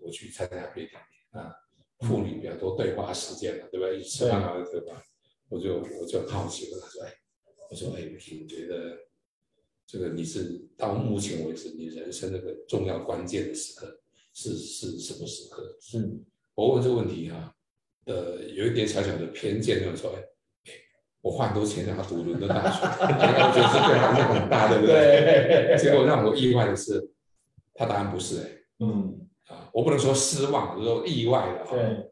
[0.00, 1.52] 我去参加毕业典礼啊，
[2.00, 3.98] 妇女比较多对话时间嘛，对不对？
[3.98, 5.02] 一起吃饭啊，对吧？
[5.48, 7.12] 我就我就很好奇，问他说：“哎，
[7.70, 8.96] 我说哎，你觉得
[9.86, 13.99] 这个你是到目前为止你人生那个重要关键的时刻
[14.32, 15.98] 是是什么时刻？”是
[16.54, 17.52] 我问这个问题啊，
[18.06, 20.20] 呃，有一点小小的偏见，就是说，哎，
[20.66, 20.72] 哎
[21.20, 25.76] 我花很多钱让他读伦敦大学， 我觉得是对他影响很大，对不对？
[25.78, 27.10] 结果让我意外的是，
[27.74, 31.68] 他答案不是、哎，嗯啊，我不能说失望，我说意外的啊。
[31.70, 32.10] 对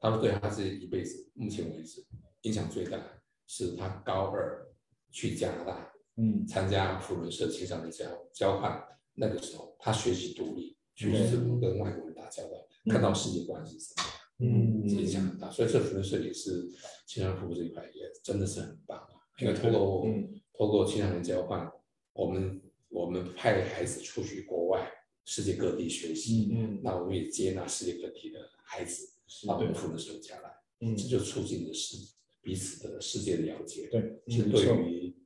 [0.00, 2.04] 他说对他这一辈子，目前为止
[2.42, 2.98] 影响最大
[3.46, 4.66] 是他高二
[5.10, 8.78] 去加拿大嗯参加福伦社青少年交交换，
[9.14, 14.02] 那个时候他学习独立，学习怎么跟外国人打交道，看到世界观是什么。
[14.40, 16.68] 嗯影响很大，所以这福伦社也是
[17.06, 19.14] 青少年服务这一块也真的是很棒啊。
[19.38, 20.40] 因为通过嗯。
[20.56, 21.68] 透过青少年交换，
[22.12, 24.88] 我们我们派孩子出去国外
[25.24, 29.04] 世界各地学习，嗯那我们也接纳世界各地的孩子
[29.48, 30.96] 到我们福伦社家来，嗯。
[30.96, 31.96] 这就促进了世
[32.40, 35.16] 彼此的世界的了解，对，是对于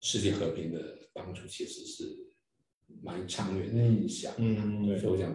[0.00, 2.25] 世界和平的帮助其实是
[3.02, 4.32] 蛮长远的影响。
[4.38, 5.32] 嗯对所以我想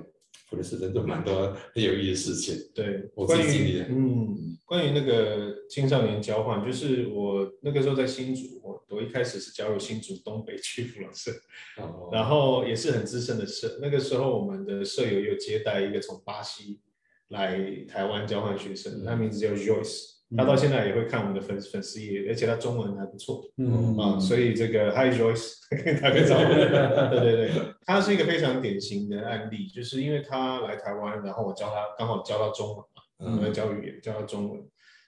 [0.47, 2.71] 福伦社真的蛮多很有意思的事情。
[2.75, 11.31] 对，我自关于己经历的嗯，关于那个青少年交换，就是我那个时候在新竹，我我一开始是加入新竹东北区福伦社，
[11.77, 13.79] 哦然后也是很资深的社。
[13.81, 16.81] 那个时候我们的舍友有接待一个从巴西
[17.29, 23.43] 来台湾交换学生，嗯他名字叫 Joyce，他到现在也会看我们的粉粉丝页，而且他中文还不错。
[23.57, 23.97] 嗯。
[23.97, 25.55] 啊，所以这个 Hi Joyce
[26.01, 27.51] 打个招呼，对对对，
[27.85, 34.61] 他是一个非常典型的案例，就是因为他来台湾，然后我教他刚好教到中文嘛，我在教语言教到中文，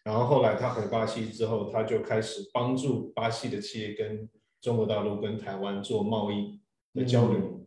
[0.04, 4.30] 然后后来他回巴西之后，他就开始帮助巴西的企业跟
[4.62, 6.60] 中国大陆跟台湾做贸易
[6.94, 7.66] 的交流。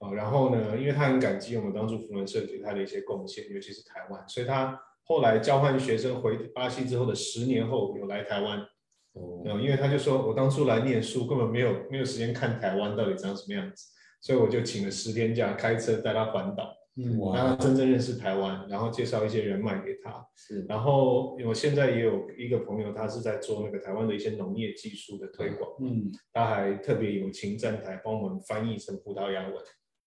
[0.00, 8.58] 啊，然后呢，因为他很感激我们当初福伦社给他的一些贡献，尤其是台湾，所以他后来交换学生回巴西之后的十年后有来台湾，
[9.12, 9.42] 哦。
[9.44, 13.86] 嗯，因为他就说我当初来念书根本没有没有时间看台湾到底长什么样子，
[14.22, 16.74] 所以我就请了十天假，开车带他环岛，
[17.34, 20.26] 让他真正认识台湾，然后介绍一些人脉给他。
[20.34, 20.64] 是。
[20.66, 26.10] 然后我现在也有一个朋友，他是在做那个台湾的一些农业技术的推广，嗯。
[26.32, 29.54] 他还特别友情站台帮我们翻译成葡萄牙文，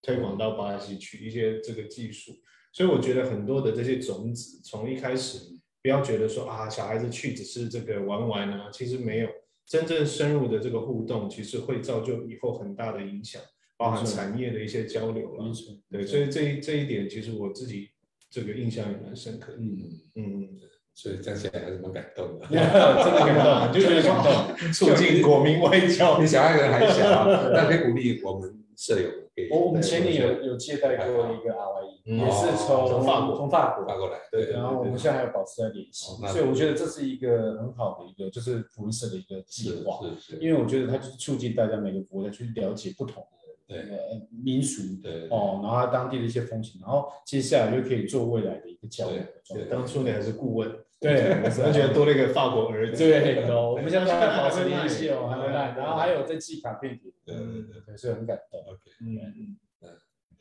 [0.02, 2.32] 推广到巴西去一些这个技术。
[2.72, 5.38] 所以我觉得很多的这些种子，从一开始
[5.82, 9.28] 不要觉得说啊，小孩子去只是这个玩玩啊，其实没有
[9.66, 13.40] 真正深入的这个互动，其实会造就以后很大的影响，
[13.76, 15.52] 包含产业的一些交流了
[15.90, 17.88] 对，所以这一这一点，其实我自己
[18.30, 19.58] 这个印象也蛮深刻的。
[19.58, 19.78] 嗯，
[20.16, 20.48] 嗯，
[20.94, 22.46] 所以站起来还是蛮感动的。
[22.50, 26.26] 真的感动，就觉得说啊促进国民外交你。
[26.26, 29.08] 小孩子还小啊，那可以鼓励我们舍友
[29.50, 32.18] 我我们前年有有接待过一个 RYE，嗯。
[32.18, 43.28] 也是从从法国从法国发过来，对然后我们现在还有保持在联系所以我觉得这是一个很好的一个就是福利社的一个计划，是是，因为我觉得它就是促进大家每个国家去了解不同的
[43.66, 43.78] 对。
[43.80, 43.98] 呃
[44.42, 49.18] 民俗对哦，然后当地的一些风情，然后接下来就可以做未来的一个交流
[49.52, 50.70] 对，当初你还是顾问，
[51.00, 52.98] 对，我觉得多了一个法国儿子。
[52.98, 58.60] 对，有， 我们现在还保持联系哦，还没烂，然后还有在寄卡片给对对对对，所以很感动。
[58.62, 58.80] ，OK。
[59.00, 59.56] 嗯嗯，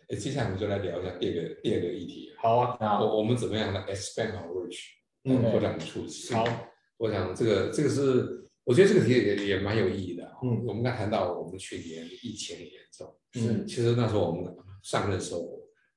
[0.10, 4.80] 哎，接下来我们就来聊一下第二个第二个议题，好啊，好，我我们怎么样来 expand our reach，
[5.26, 5.44] 嗯。
[5.52, 6.34] 拓展触及。
[6.34, 6.44] 好，
[6.98, 10.32] 我想这个这个是，我觉得这个题也也蛮有意义的啊。
[10.42, 10.66] 嗯。
[10.66, 13.68] 我们刚谈到我们去年疫情很严重，嗯。
[13.68, 15.48] 其实那时候我们上任的时候，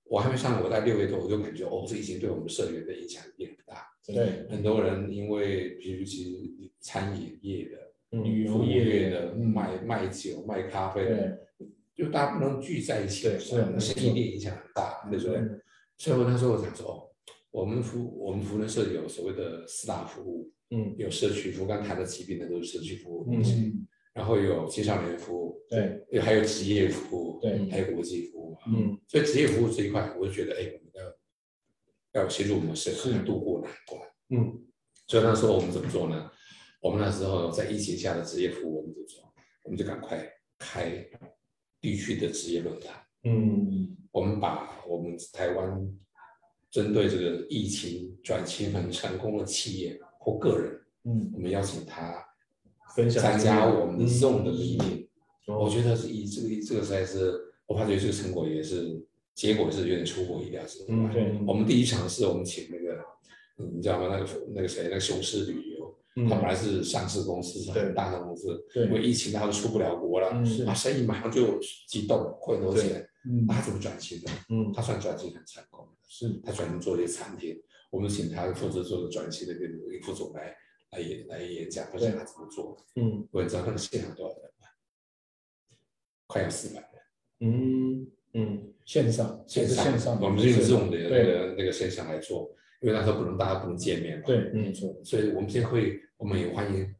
[0.05, 3.87] 我还没上，我在六月多我就感觉哦，这疫情对我们社员的影响也很大。
[4.07, 6.31] 对，很多人因为比如其实
[6.81, 15.37] 餐饮业的、旅游业业的、嗯卖卖酒、卖咖啡的，对，就大家不能聚在一起，对是没错生意链影响很大，对不对？
[15.37, 15.61] 嗯。
[15.99, 17.09] 所以我那时候我想说，哦，
[17.51, 20.95] 我们服我们服人社有所谓的四大服务，嗯。
[20.97, 27.69] 有社区服务，刚刚谈的疾病的都是社区服务嗯，然后有青少年服务，对，还有职业服务，对。
[27.71, 28.59] 还有国际服务嘛。
[28.75, 28.99] 嗯。
[29.07, 30.90] 所以职业服务这一块，我就觉得，哎，我们
[32.13, 34.01] 要要协助我们社是度过难关。
[34.31, 34.63] 嗯
[35.07, 36.31] 所以那时候我们怎么做呢？
[36.81, 39.35] 我们那时候在疫情下的职业服务，我们怎么做？
[39.65, 40.25] 我们就赶快
[40.59, 41.05] 开
[41.81, 42.95] 地区的职业论坛。
[43.25, 45.89] 嗯我们把我们台湾
[46.71, 52.25] 针对这个疫情转型很成功的企业或个人，嗯，我们邀请他
[52.95, 55.09] 分享参加我们的嗯 Zoom 的 meeting。
[55.47, 59.05] 我哦觉得是以这个这个实在是，我发觉这个成果也是
[59.41, 60.85] 结果是有点出乎意料之外。
[60.91, 63.03] 嗯对我们第一场是我们请那个，
[63.57, 64.09] 嗯你知道吗？
[64.11, 70.29] 那个那个谁，那个雄狮旅游，嗯他本来是上市公司，是很大的公司，对因为疫情他都出不了国了，
[70.67, 74.31] 啊，生意马上就激动，亏很多钱，嗯那他怎么转型的？
[74.51, 77.59] 嗯他算转型很成功的，是，他转型做一些餐厅，
[77.91, 80.55] 我们请他负责做的转型的那个副总来
[80.91, 82.77] 来演来演讲，发现他怎么做。
[82.97, 84.67] 嗯我也知道那个现场多少人吗？
[86.27, 86.91] 快要四百人。
[87.43, 88.63] 嗯嗯。
[88.87, 96.93] 线上，线是线上，我们是用这种的那个那个线上来做，因为那时候不能大家不能见面嘛。，对，没错，所以我们现在会，我们也欢迎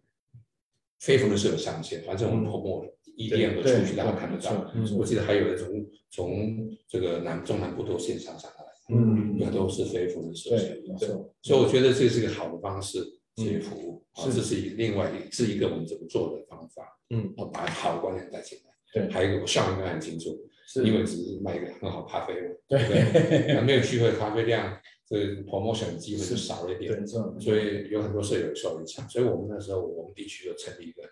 [1.01, 4.73] 非服的社友上线，反正我们嗯 promo 一定的出去，大家看得到。
[4.97, 8.65] 我记得还有人从从这个南中南部都线上上来，
[8.95, 18.71] 嗯那都是非服的社对，没错，所以我觉得这是一个好的方式，这些服务，啊，这是一另外一是一个我们怎么做的方法，嗯，啊，把好的观念带进来。
[18.93, 19.13] 对。
[19.13, 20.39] 还有一个我效应应该很清楚，
[20.73, 22.35] 是因为只是卖一个很好咖啡，
[22.69, 23.55] 对不对？
[23.55, 29.09] 那没有聚会，咖啡量这个 promotion 机会就少了一点，所以有很多社友受影响。
[29.09, 31.03] 所以我们那时候我们地区就成立一个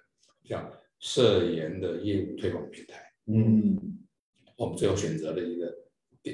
[0.44, 3.03] 叫社研的业务推广平台。
[3.27, 3.99] 嗯
[4.57, 5.75] 我们最后选择了一个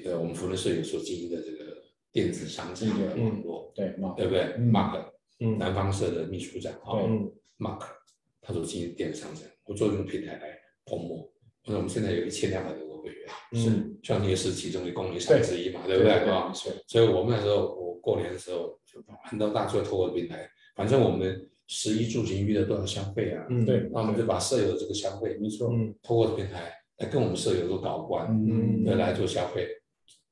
[0.04, 1.82] 呃，我们福伦社有所经营的这个
[2.12, 5.02] 电子商城的网络，对，对不对嗯？Mark
[5.40, 7.80] 嗯南方社的秘书长啊对嗯，Mark
[8.42, 11.32] 他所经营电子商城，我做这个平台来 pomo 摸。
[11.66, 13.98] 那我们现在有一千两百多个会员，嗯。
[14.02, 15.98] 像你也是其中的供应商之一嘛，对。
[15.98, 16.12] 不对？
[16.12, 16.50] 啊？
[16.88, 23.64] 所以我们那时候我过年的时候，就很多大家透过平台，反正我们十一住行娱乐都要消费啊，嗯。
[23.66, 25.94] 对那我们就把舍友的这个消费，没错，嗯。
[26.02, 28.84] 透过平台来跟我们舍友做搞关，嗯。
[28.86, 29.68] 来来做消费，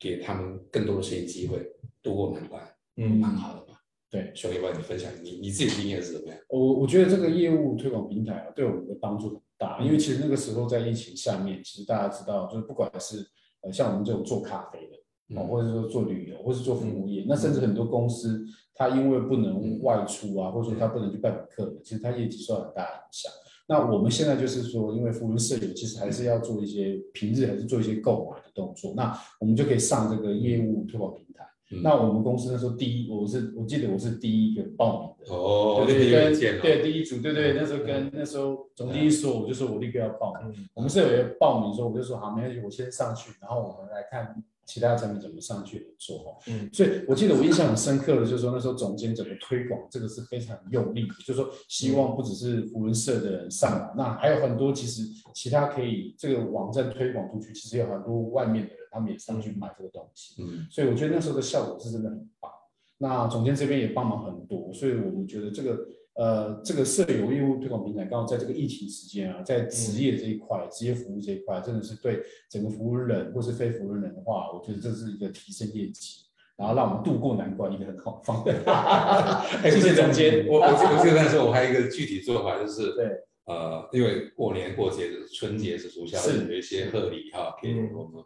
[0.00, 1.58] 给他们更多的生意机会，
[2.02, 2.62] 度过难关，
[2.96, 3.10] 嗯。
[3.18, 3.78] 蛮好的嘛。
[4.10, 6.36] 对，兄弟帮你分享你你自己经验是怎么样？
[6.50, 13.24] 我我觉得这个业务推广平台啊，对我们的帮助很大，因为其实那个时候在疫情下面，其实大家知道，就是不管是
[13.62, 14.96] 呃像我们这种做咖啡的，
[15.36, 18.44] 哦，嗯或者说做旅游，或是做服务业，那甚至很多公司，
[18.74, 23.30] 它因为不能外出啊，或者说它不能去拜访客人，其实它业绩受到很大的影响。
[23.68, 31.46] 那我们现在就是说，因为福伦社友其实还是要做一些平日还是做一些购买的动作，那我们就可以上这个业务推广平台。
[31.72, 35.34] 嗯那我们公司那时候第一，我是我记得我是第一个报名的。
[35.34, 40.52] 哦，对第一组，对对，那时候跟那时候总经理说，我就说我立刻要报名。
[40.56, 46.38] 嗯我们是有一个报名说，我就说好，没关系，我先上去，然后我们来看其他产品怎么上去说哈。
[46.48, 55.02] 嗯所以我记得我印象很深刻的，就是说那时候总监怎么推广这个是非常用力的，就是说希望不只是福伦社的人上来，那还有很多其实
[55.34, 60.42] 其他可以这个网站推广出去，其实有很多外面的人他们也上去买这个东西。
[60.42, 62.50] 嗯所以我觉得那时候的效果是真的很棒。
[62.98, 65.76] 那总监这边也帮忙很多，所以我们觉得这个
[66.14, 76.20] 呃这个社友业务推广平台，刚好在这个疫情时间啊，在职业这一块、职业服务这一块，真的是对整个服务人或是非服务人的话，我觉得这是一个提升业绩，
[76.56, 79.44] 然后让我们渡过难关一个很好的方法。
[79.68, 80.46] 谢谢总监。
[80.46, 83.06] 我我记我记得那时候我还有一个具体做法，就是对
[83.46, 88.22] 呃，因为过年过节的春节是暑假是有一些贺礼哈，给嗯我们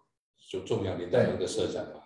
[0.51, 2.01] 就重要领导人的社长嘛，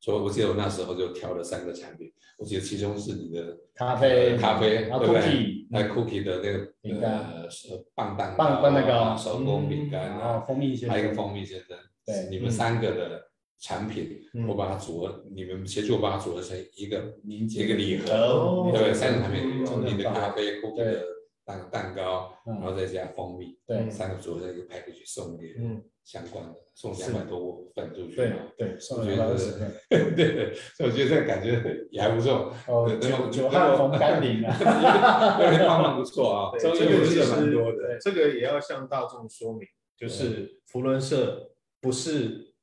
[0.00, 5.66] 所以我记得我那时候就挑了三个产品，我记得其中是你的咖啡呃咖啡，对不对？
[5.72, 7.24] 还有 cookie 的那个饼干。
[7.94, 8.92] 棒蛋棒棒蛋糕。
[8.98, 10.90] 啊手工饼干然啊后，蜂蜜先生。
[10.90, 13.22] 还有一个蜂蜜先生，对你们三个的
[13.58, 14.46] 产品，嗯。
[14.46, 18.94] 我把它组合，你们协助我把它组合成一个一个礼盒，哦对不对？
[18.94, 21.04] 三个产品，你的咖啡、cookie 的
[21.46, 28.36] 蛋蛋糕，嗯然后再加蜂蜜，对三个组合在一个 package 送给嗯相关的，送是两百多份出去对嘛。
[28.58, 29.72] 对，送我觉得了二十份。
[30.16, 34.56] 对，所以我觉得这个感觉也还不错，哦，对久久旱逢甘霖啊。
[35.38, 37.98] 那边帮忙不错啊，对这这个其个是蛮实多的。
[38.00, 39.62] 这个也要向大众说明，
[39.96, 42.54] 就是福伦社不是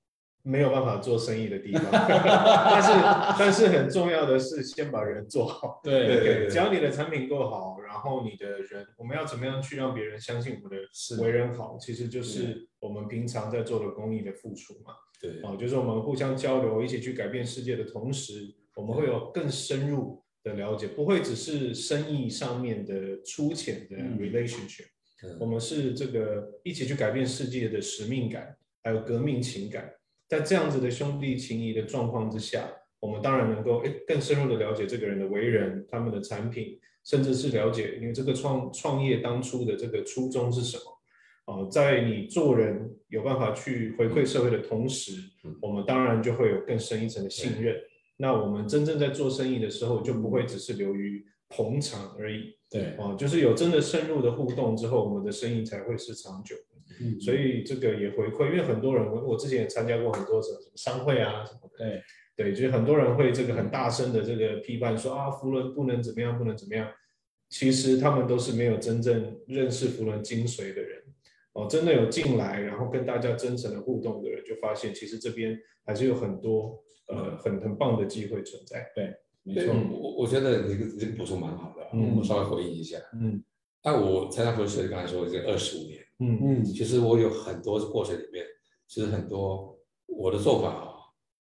[0.44, 2.90] 没有办法做生意的地方， 但是
[3.40, 5.80] 但是很重要的是先把人做好。
[5.84, 14.94] 对对对只要你的产品够好，然后你的人，我们要怎么样去让别人相信我们是的为人好，其实就是我们平常在做的公益的付出嘛。
[15.22, 24.20] 对，哦，就是我们互相交流，一起去改变世界的同时，我们会有更深入的了解，不会只是生意上面的粗浅的嗯。
[24.20, 24.88] relationship，、
[25.24, 25.38] 嗯。
[25.40, 29.90] 我们是这个一起去改变世界的使命感，还有革命情感。
[30.34, 32.68] 在这样子的兄弟情谊的状况之下，
[33.00, 40.84] 我们当然能够诶更深入的了解这个人的为人、他们的产品，甚至是了解因为这个创创业当初的这个初衷是什么。
[41.46, 45.12] 哦，在你做人有办法去回馈社会的同时，
[45.44, 47.76] 嗯我们当然就会有更深一层的信任。
[48.18, 52.58] 那我们真正在做生意的时候，就不会只是流于捧场而已。
[52.72, 56.73] 对，哦，就是有真的深入的互动之后，我们的生意才会是长久的。
[57.02, 62.02] 嗯所以这个也回馈，因为很多人，我我之前也参加过很多什么什么商会啊什么的，对
[62.36, 66.90] 对，就是很多人会这个很大声的这个批判说啊，福伦不能怎么样，不能怎么样。
[67.50, 71.04] 其实他们都是没有真正认识福伦精髓的人
[71.54, 78.92] 哦，真的有进来，然后跟大家真诚的互动的人，就发现其实这边还是有很多呃很很棒的机会存在。
[78.96, 82.98] 对，没错，我我觉得你这个补充蛮好的，嗯我稍微回应一下。
[83.22, 83.44] 嗯
[83.86, 88.46] 那我参加福社刚才说已经二十五年，嗯嗯其实我有很多过程里面，
[88.88, 90.94] 其实很多我的做法啊，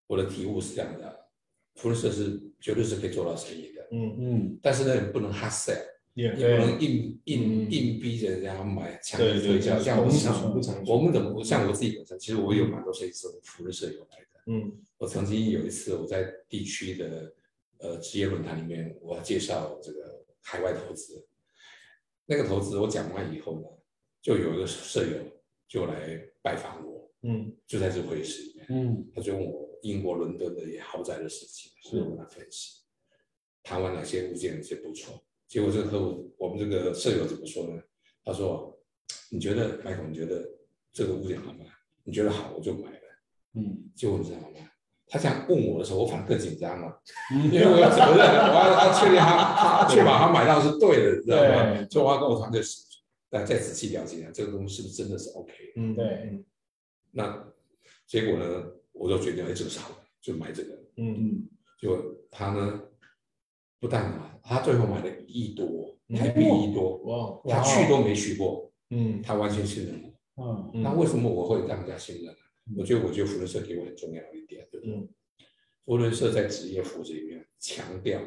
[0.07, 1.27] 我的体悟是这样的，
[1.75, 5.81] 福伦社是绝对是可以做到生意的，嗯嗯，但是呢，你不能 hard sell，
[6.13, 10.09] 也也不能硬硬嗯硬逼着人家买，强对对力推销，对，捧
[10.61, 10.83] 这样。
[10.87, 14.41] 我们怎么像我自己本身，其实我有蛮多设计师从福伦社有来的。
[14.47, 17.33] 嗯我曾经有一次我在地区的
[17.79, 21.25] 呃职业论坛里面，我要介绍这个海外投资。
[22.25, 23.67] 那个投资我讲完以后呢，
[24.23, 25.17] 就有一个舍友
[25.67, 32.83] 就来拜访我，嗯就在这会议室里面，嗯他就问我英国伦敦的一些豪宅的事情，所以我跟他分析，
[33.61, 35.21] 谈完哪些物件哪些不错。
[35.45, 37.81] 结果这个客户，我们这个舍友怎么说呢？
[38.23, 38.79] 他说
[39.29, 40.49] 你觉得，Michael，你觉得
[40.93, 41.65] 这个物件好吗？
[42.05, 42.97] 你觉得好，我就买了。
[43.55, 44.47] 嗯，结果你知道吗？
[45.05, 47.01] 他这样问我的时候，我反而更紧张了，
[47.51, 51.75] 因为我要责任，我要要确定他他确保他买到是对的，你知道吗？
[51.75, 52.61] 对所以我要跟我团队
[53.39, 55.73] 再再仔细了解一下这个东西是不是真的是 OK 的。
[55.77, 56.45] 嗯，对嗯
[57.11, 57.53] 那
[58.05, 60.73] 结果呢，我就决定，哎，这个是好的，就买这个。
[60.97, 62.81] 嗯嗯，结果他呢，
[63.79, 70.43] 不但买，他最后买了一亿多，嗯台币一亿多，哇，他去都没去过，嗯他完全信任我。
[70.43, 72.39] 嗯嗯那为什么我会让人家信任呢？
[72.77, 74.95] 我觉得，我觉得福伦社给我很重要一点，对不对？
[74.95, 75.09] 嗯
[75.85, 78.21] 福伦社在职业服务这里面强调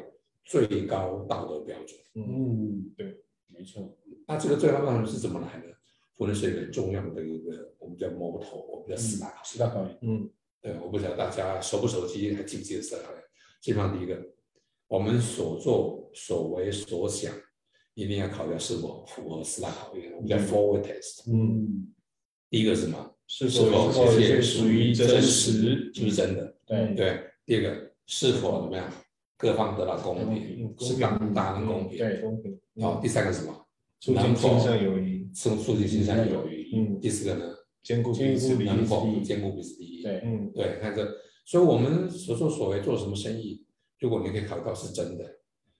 [0.45, 1.99] 最高道德标准。
[2.13, 3.17] 嗯嗯，对，
[3.57, 3.97] 没错，
[4.27, 5.75] 那这个最高标准是怎么来的？
[6.15, 10.29] 福伦社有很重要的一个我们叫 motto，我们叫四大考四大考验，嗯
[10.61, 13.23] 对，我不晓得大家熟不熟悉，还记不记得四大考验？
[13.61, 14.19] 基本上第一个，
[14.87, 17.33] 我们所做所为所想，
[17.93, 21.31] 一定要考虑是否符合四大考验，我们叫 forward test。
[21.31, 21.93] 嗯，
[22.49, 23.13] 第一个是什么？
[23.27, 25.91] 是是否否这属于真实实？
[25.93, 26.55] 是不是真的？
[26.65, 28.91] 对，对，第二个是否怎么样，
[29.37, 31.97] 各方得到公嗯平，公是大大的公平。
[31.97, 33.53] 对公平，好，第三个是什么？
[33.99, 36.75] 促进亲善友谊，促促进亲善友谊。
[36.75, 37.45] 嗯第四个呢？
[37.83, 40.03] 兼顾彼此利益，能否兼顾彼此利益？
[40.03, 41.07] 对，嗯对，看这，
[41.45, 43.65] 所以我们所作所为，做什么生意，
[43.99, 45.25] 如果你可以考虑到是真的，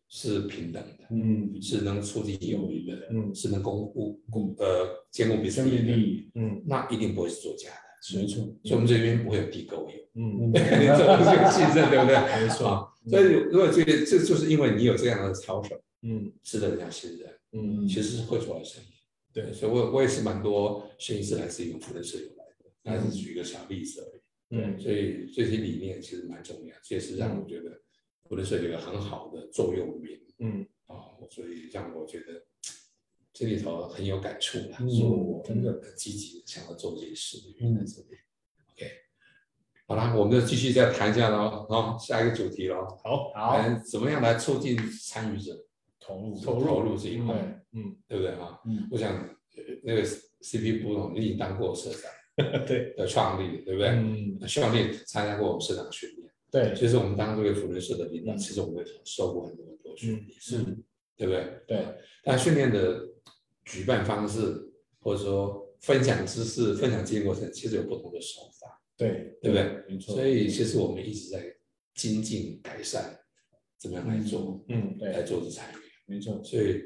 [0.08, 8.18] 是平等的，嗯，是能促进友谊的，嗯是能公顾公呃兼顾彼此利益嗯那一定不会是作假的。
[8.18, 9.92] 没错，所以我们这边不会有地沟油。
[10.16, 12.42] 嗯， 这不是有信任，对不对？
[12.42, 16.34] 没错啊，所以如果这个这就是因为你有这样的操守，嗯。
[16.44, 17.88] 值得人家信任，嗯。
[17.88, 18.88] 其实是会做到生意。
[19.34, 19.54] 对。
[19.54, 24.22] 所以我我也是蛮多生意是来自于福人社友来的，那是举一个小例子而已。
[24.58, 24.80] 嗯。
[24.80, 27.82] 所以这些理念其实蛮重要，这也是让我觉得
[28.28, 30.20] 福人社有一个很好的座右铭。
[30.40, 30.68] 嗯。
[30.88, 32.46] 啊，所以让我觉得
[33.34, 35.74] 这里头很有感触啦，嗯所以我真的。
[35.74, 38.18] 很积极的想要做这些事的原因在这里。
[38.72, 38.90] OK，
[39.86, 42.88] 好啦，我们就继续再谈一下喽，哦，下一个主题喽。
[43.04, 45.67] 好，好，怎么样来促进参与者
[46.08, 47.96] 投入，投投入这一块，对，嗯。
[48.08, 48.32] 对不对？
[48.34, 48.60] 啊？
[48.66, 50.04] 嗯，我想呃那个
[50.42, 52.12] CP 布隆，你已经当过社长
[52.66, 53.90] 对，的创立，对不对？
[53.90, 54.40] 嗯。
[54.48, 56.32] 希望你也参加过我们社长训练。
[56.50, 58.38] 对，其实我们当这个辅仁社的领导，嗯。
[58.38, 60.58] 其实我们也受过很多很多训练，是，
[61.18, 61.62] 对不对？
[61.68, 61.86] 对，
[62.24, 63.02] 但训练的
[63.66, 69.84] 举办方式，或者说分享知识、分享经验过程，其实有不同的手法，对，对不对？
[69.90, 71.44] 没错，所以其实我们一直在
[71.96, 73.20] 精进改善，
[73.78, 75.87] 怎么样来做，嗯来，做这参与。
[76.08, 76.82] 没错，所以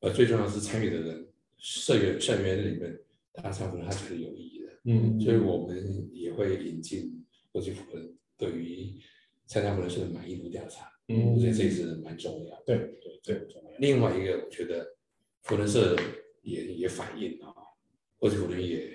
[0.00, 2.96] 呃，最重要的是参与的人，社员社员里面，
[3.32, 8.92] 他参与他觉得有意义的，嗯所以我们也会引进国际辅仁对于
[9.46, 12.62] 参加辅仁社的满意度调查，嗯我嗯觉得这也是蛮重要的。
[12.66, 14.86] 对对对，很重要，另外一个，我觉得
[15.42, 15.96] 辅仁社
[16.42, 17.52] 也也反映啊，
[18.18, 18.90] 国际辅仁也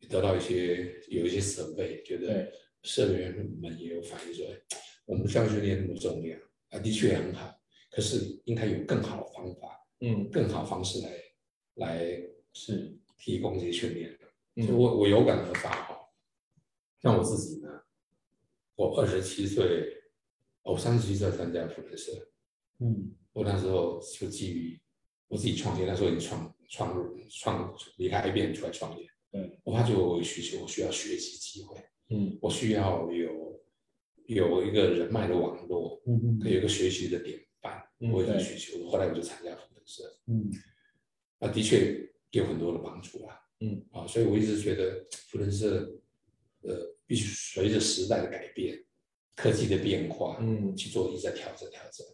[0.00, 2.52] 也得到一些有一些 survey，觉得
[2.82, 6.36] 社员们也有反映说，哎我们教育训练那么重要
[6.68, 7.52] 啊，的确很好，
[7.92, 9.86] 可是应该有更好的方法。
[10.00, 10.28] 嗯。
[10.30, 11.10] 更好方式来
[11.74, 12.22] 来
[12.52, 14.10] 是，提供这些训练。
[14.18, 14.18] 的。
[14.56, 14.66] 嗯。
[14.66, 15.98] 所以我我有感而发哈。
[17.00, 17.68] 像我自己呢，
[18.76, 20.02] 我二十七岁，
[20.62, 22.12] 我三十七岁参加辅仁社，
[22.78, 24.80] 嗯，我那时候就基于
[25.26, 31.76] 我自己创业，那时候已经创创入创离开 IBM 出来创业，嗯，我发觉我有需求，我需要学习机会，
[32.10, 32.38] 嗯。
[32.40, 33.60] 我需要有
[34.26, 37.51] 有一个人脉的网络，嗯嗯有一个学习的典范，嗯
[38.10, 40.02] 我有这个对需求，后来我就参加辅仁社。
[40.26, 40.50] 嗯，
[41.38, 43.38] 那的确有很多的帮助啊。
[43.60, 45.88] 嗯，啊，所以我一直觉得福仁社，
[46.62, 48.82] 呃，必须随着时代的改变、
[49.36, 52.04] 科技的变化，嗯去做一直在调整、调整。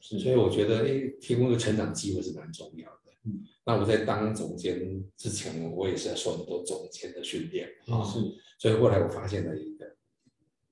[0.00, 3.12] 是所以我觉得，哎，提供一个成长机会是蛮重要的。
[3.24, 8.04] 嗯，那我在当总监之前，我也是在受很多总监的训练啊。
[8.04, 8.20] 是，
[8.58, 9.96] 所以后来我发现了一个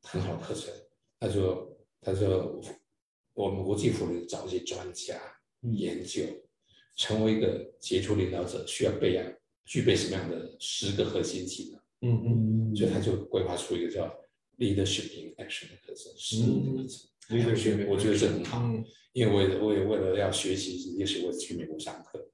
[0.03, 0.73] 很好的课程，
[1.19, 2.61] 他说，他说
[3.35, 5.21] 我们国际辅仁找一些专家，
[5.63, 5.75] 嗯。
[5.75, 6.23] 研究，
[6.97, 9.25] 成为一个杰出领导者需要备养
[9.65, 11.81] 具备什么样的十个核心技能，
[12.11, 14.07] 嗯嗯嗯，所以他就规划出一个叫
[14.59, 17.09] leadership in action 的课程，十个课程。
[17.29, 18.85] Leadership 我觉得这很好，嗯。
[19.13, 22.31] 因为我也我也为了要学习，也许我去美国上课，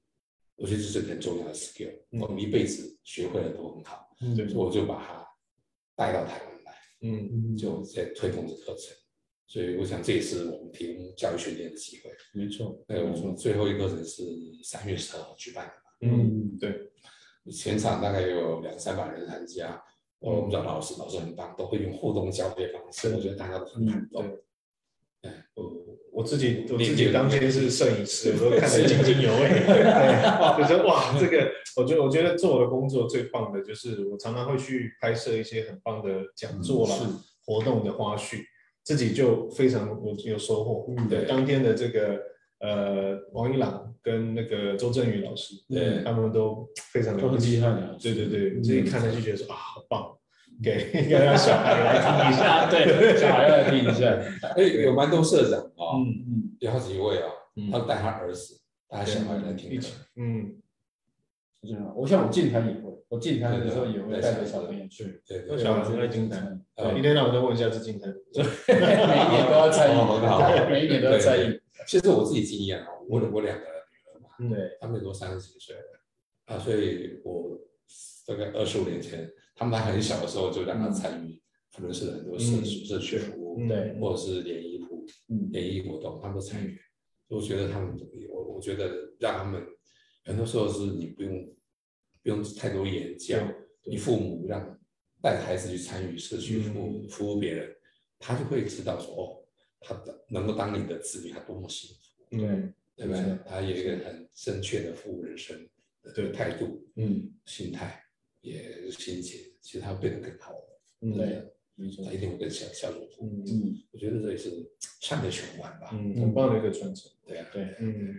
[0.56, 2.20] 我觉得这是很重要的 skill，嗯。
[2.20, 5.26] 我们一辈子学会了都很好，所以我就把它
[5.94, 6.72] 带到台湾来，
[7.02, 7.56] 嗯嗯。
[7.56, 8.96] 就在推动这课程。
[9.48, 12.10] 所以我想这也是我们提供教育训练的机会。
[12.34, 14.22] 没错，呃，我们最后一个课程是
[14.62, 15.72] 三月十二号举办的。
[16.06, 16.90] 嗯对，
[17.50, 19.82] 全场大概有两三百人参加，
[20.18, 24.22] 我们的老师，老师很棒，都会用互动教学方式，我觉得大家都很感动。
[25.20, 25.64] 对我
[26.12, 29.48] 我自己我自己当天是摄影师，我都看得津津有味。
[29.64, 37.18] 对，就觉得哇，这个我觉得我觉得做我的工作最棒的就是我常常会去拍摄一些很棒的讲座啦、嗯
[37.48, 38.42] 活动的花絮，
[38.88, 40.86] 自己就非常有有收获。
[40.96, 41.06] 嗯。
[41.08, 42.18] 对，当天的这个
[42.60, 47.98] 呃王一朗跟那个周振宇老师，对他们都非常了都不起很厉害的。
[48.00, 48.62] 对对对，嗯。
[48.62, 50.16] 自己看了就觉得说啊，好棒，
[50.64, 50.70] 给
[51.12, 52.64] 要让小孩来听一下。
[52.72, 54.18] 对，小孩来听一下。
[54.56, 57.70] 哎，有蛮多社长啊，嗯嗯，有好几位啊，嗯。
[57.70, 58.58] 他带他儿子、
[58.88, 59.78] 带他小孩来听一
[61.94, 65.20] 我像我进台也会，我进台的时候也会带着小朋友去。
[65.26, 66.38] 对对小孩很爱金台，
[66.76, 68.06] 嗯一天到晚都问一下是金台，
[68.68, 71.60] 每一年都要参与，每一年都要参与。
[71.86, 74.50] 其实我自己经验啊，我我两个女儿嘛，嗯。
[74.50, 75.82] 对，他们都三十几岁了。
[76.46, 77.58] 啊，所以我
[78.26, 81.42] 大概二十五年前，他们还很小的时候就让他参与
[81.72, 83.68] 福伦社的很多社嗯社区服务，嗯。
[83.68, 83.98] 对。
[84.00, 85.48] 或者是联谊服嗯。
[85.50, 86.78] 联谊活动，他们都参与。
[87.28, 87.98] 我觉得他们，
[88.30, 89.62] 我我觉得让他们
[90.28, 91.56] 很多时候是你不用
[92.22, 93.38] 不用太多言教，
[93.84, 94.78] 你父母让
[95.22, 97.74] 带孩子去参与社区服务、嗯服务别人，
[98.18, 99.42] 他就会知道说哦，
[99.80, 103.38] 他的能够当你的子女，他多么幸福，嗯对不对没错？
[103.46, 105.56] 他有一个很正确的服务人生
[106.02, 108.04] 的对态度、嗯，心态，
[108.42, 111.42] 也心情，其实他会变得更好，了对，
[112.04, 112.12] 他。
[112.12, 113.44] 一定会更孝孝顺父母。
[113.46, 114.50] 嗯嗯，我觉得这也是
[115.00, 115.90] 善的循环吧。
[115.92, 118.16] 嗯，很棒的一个传承，对啊，对，嗯，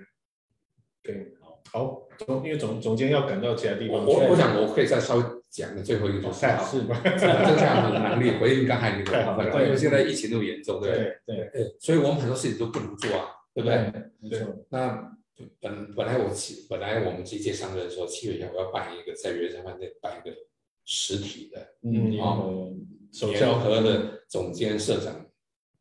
[1.04, 1.34] 对，
[1.72, 6.82] 好，总因为总总监要赶到其他地方去，我我想我可以再稍微讲的最后一个就是是，
[7.20, 11.50] 增加我们的能力，回应刚才那个部分了，因为现在疫情那么严重，对不对？
[11.52, 13.94] 对所以我们很多事情都不能做啊，对不对？
[14.20, 14.66] 没错。
[14.70, 15.12] 那
[15.60, 20.36] 本本来我七本来我们这一届上任的时候，七月一号我要办一个在圆山饭店办一个
[20.86, 22.74] 实体的嗯，嗯哦，
[23.32, 25.26] 联合的总监社长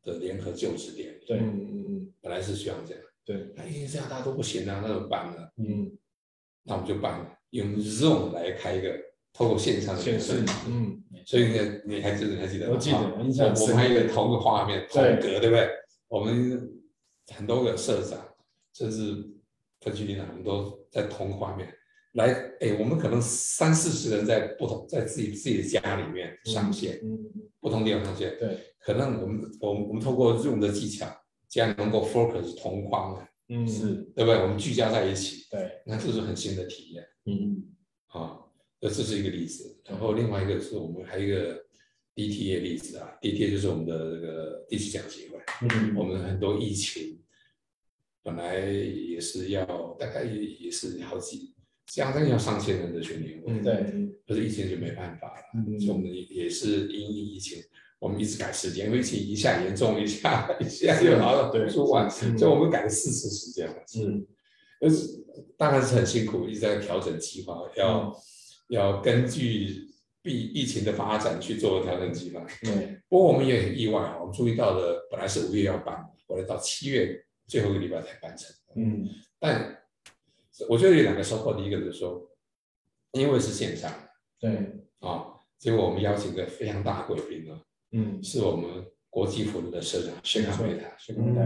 [0.03, 1.37] 的联合就职典礼，对。
[1.39, 5.47] 嗯嗯嗯，本来是希望这样，对，那因为这样大家都不行啊，那怎么办呢？
[5.57, 5.95] 嗯，
[6.63, 8.91] 那我们就办用 Zoom 来开一个
[9.31, 12.71] 透过线上的现实联会，嗯所以呢，你还记得你还记得？
[12.71, 15.69] 我记得印象我我们还有一个同一个画面，同格，对不对？
[16.07, 16.67] 我们
[17.35, 18.19] 很多个社长，
[18.73, 19.15] 甚至
[19.81, 21.71] 分区领导，我们都在同个画面
[22.13, 22.33] 来。
[22.61, 27.15] 哎，我们可能三四十人在不同，在自己自己的家里面上线，嗯
[27.59, 28.35] 不同地方上线。
[28.39, 31.05] 对，可能我们我们我们透过 Zoom 的技巧，
[31.49, 34.35] 这样能够 focus 同框的，嗯是，对不对？
[34.43, 37.03] 我们聚焦在一起，对，那这是很新的体验。
[37.25, 37.63] 嗯，
[38.07, 38.39] 啊，
[38.79, 39.81] 那这是一个例子。
[39.85, 41.55] 然后另外一个是我们还有一个
[42.15, 47.19] DTA 例子啊，DTA 就是我们的这个地区讲协会，嗯我们很多疫情
[48.21, 49.65] 本来也是要
[49.99, 51.55] 大概也也是好几
[51.87, 57.63] 将近要上千人的全年会，嗯，对可是疫情就没办法了，嗯所以我们也也是因应疫情。
[57.99, 63.75] 我们一直改时间，因为疫情一下严重，一下一下就好了对说完，是所以我们改了四次时间了。
[63.97, 64.25] 嗯
[64.81, 65.25] 但是
[65.57, 68.17] 当然是很辛苦，一直在调整计划，要、
[68.69, 69.89] 要根据
[70.23, 72.41] 疫疫情的发展去做调整计划。
[72.61, 77.13] 对，不过我们也很意外啊，我们注意到了，本来是五月要办，后来到七月
[77.45, 78.49] 最后一个礼拜才办成。
[78.77, 79.05] 嗯，
[79.37, 79.83] 但
[80.69, 82.31] 我觉得有两个收获，第一个就是说，
[83.11, 83.91] 因为是线上
[84.39, 84.49] 对，
[84.99, 85.25] 啊，
[85.57, 87.59] 结果我们邀请一个非常大的贵宾呢，
[87.91, 88.21] 嗯。
[88.23, 91.41] 是我们国际辅导的社长薛康美塔是公带，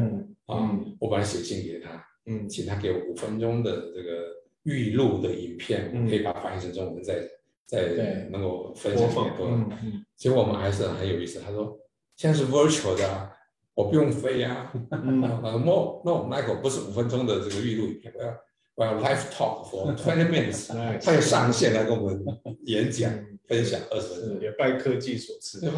[0.45, 2.47] 啊，我本来写信给他，嗯。
[2.49, 4.27] 请他给我五分钟的这个
[4.63, 6.03] 预录的影片，嗯。
[6.05, 7.27] 我可以把它翻译成中文再
[7.65, 9.09] 再能够分享。
[9.39, 10.05] 嗯嗯。
[10.15, 11.79] 结果我们还是很有意思，他说
[12.15, 13.31] 现在是 virtual 的、啊，
[13.73, 14.71] 我不用飞啊。
[14.91, 15.21] 嗯。
[15.41, 18.29] 他说 no no Michael 不是五分钟的这个预录影片，我要
[18.75, 20.69] 我要 live talk for twenty minutes，
[21.03, 22.25] 他也上线来跟我们
[22.65, 23.29] 演讲嗯。
[23.45, 24.41] 分享二十分钟。
[24.41, 25.69] 也拜科技所赐，对，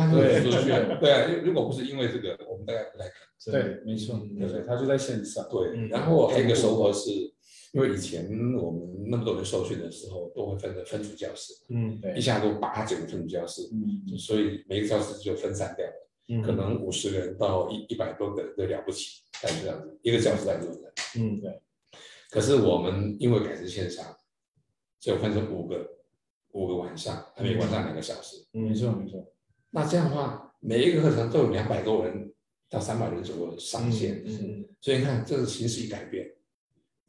[0.99, 1.11] 对。
[1.11, 3.59] 啊，如果不是因为这个，我们大概不太可能。
[3.59, 5.89] 对，没错，对，他就在线上，对，嗯。
[5.89, 7.09] 然后还有一个收获是，
[7.73, 12.13] 因为以前我们那么多人受训的时候，都会分成分组教室，嗯对。
[12.13, 15.85] 一，下都八九个分组教室，嗯，所以每个教室就分散掉
[16.45, 20.79] 可能五十个人到一一百多个人都了不起，但是这样子，一个教室来多人。
[21.17, 21.41] 嗯
[22.35, 24.05] 可是我们因为改成线上，
[24.99, 25.89] 就分成五个
[26.51, 28.45] 五个晚上，每个晚上两个小时。
[28.51, 29.25] 没错，没错，
[29.71, 32.33] 那这样的话，每一个课程都有两百多人
[32.69, 36.29] 到三百人左右上线，嗯所以你看这个形式一改变，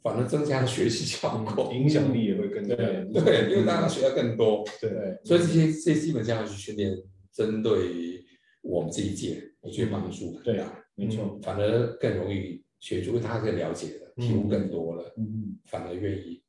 [0.00, 1.70] 反而增加了学习效果。
[1.72, 6.96] 嗯，影响力也会更 大，对对，因为大家学到更多，对对，所以这些这些基本上要去训练，
[7.32, 8.24] 针对
[8.62, 16.42] 我们这一届，我觉得帮助很对啊，没错，反而更容易学出，因为大家更了解了，体悟更多了，嗯，反而愿意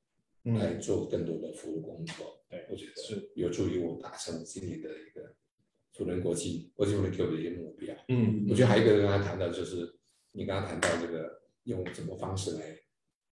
[0.44, 2.40] 来嗯做更多的服务工作。
[2.50, 3.30] 对我觉得是。
[3.36, 5.36] 有助于我达成今年的一个
[5.94, 7.94] 辅仁国际国际辅仁给我的一些目标。
[8.08, 9.98] 嗯我觉得还有一个刚才谈到就是，
[10.32, 12.78] 你刚刚谈到这个用什么方式来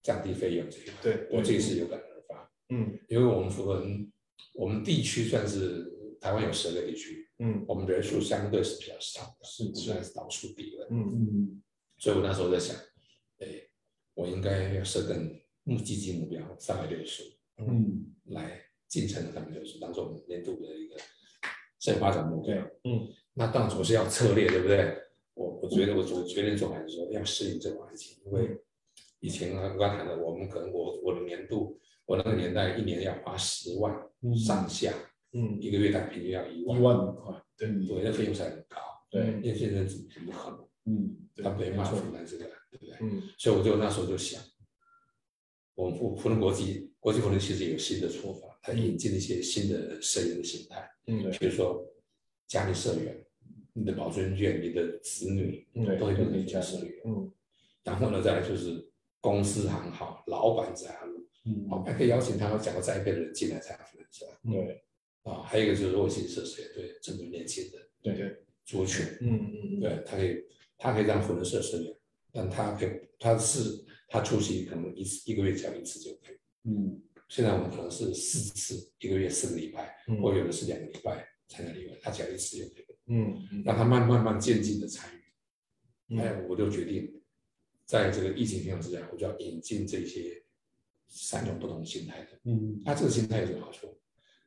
[0.01, 2.97] 降低费用这一块，对我这一次有感而发，嗯。
[3.07, 4.11] 因为我们福伦
[4.53, 7.63] 我们地区算是台湾有十个地区，嗯。
[7.67, 11.61] 我们人数相对是比较少的，是算是倒数第二，嗯嗯
[12.05, 12.75] 所以我那时候在想，
[13.39, 13.47] 哎，
[14.13, 17.25] 我应该要设定目积极目标三百六十五。
[17.67, 20.95] 嗯来进程的他们就是当做我们年度的一个
[21.79, 22.55] 社会发展目标。
[22.83, 24.95] 嗯那当然总是要策略，对不对？
[25.33, 28.55] 我我觉得我我决定做还是说要适应这个环境，因为
[29.19, 33.91] 以前啊，刚谈的，我们可能我我的年度，我那个年代一年要花十万
[34.21, 34.37] 嗯。
[34.37, 34.93] 上下，
[35.31, 35.57] 嗯。
[35.59, 37.67] 一个月大概平均要一一万，万块，对。
[37.67, 38.77] 对，那费用是很高，
[39.09, 42.05] 对，因为现在是很不可能，嗯他没办法没错。
[42.05, 42.95] 负担这个，对不对？
[43.01, 43.21] 嗯。
[43.37, 44.41] 所以我就那时候就想，
[45.75, 51.85] 我们福福伦国际国际福伦其实也有新的做法，他引进了一些新的社员的形态，嗯比如说
[52.47, 53.25] 家里社员，
[53.73, 57.01] 你的保尊眷、你的子女对都会变都可以加入成家社员。
[57.05, 57.31] 嗯。
[57.83, 58.87] 然后呢，再来就是
[59.19, 61.67] 公司行好，老板加入，嗯。
[61.69, 64.83] 哦，还可以邀请他讲过再一辈的人进来参加福伦社对。
[65.23, 65.43] 啊。
[65.43, 68.43] 还有一个就是弱性社社员，对针对年轻人对对。
[68.65, 69.79] 族群，嗯嗯。
[69.79, 70.43] 对，他可以，
[70.85, 71.95] 他可以让福伦社社员，
[72.31, 76.37] 但他可以，他是他出席可能一次一个月只要一次就可以。
[76.69, 86.15] 嗯现在我们可能是四次，一个月四个礼拜，嗯或有的是两个礼拜参加例会，他只要一次就可以，嗯嗯让他慢慢慢渐进的参与。
[86.15, 87.11] 嗯，我就决定，
[87.85, 90.43] 在这个疫情情况之下，我就要引进这些
[91.07, 92.39] 三种不同心态的。
[92.43, 93.87] 嗯他这个心态有什么好处？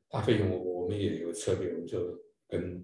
[0.08, 2.16] 大费用我我们也有策略，我们就
[2.48, 2.82] 跟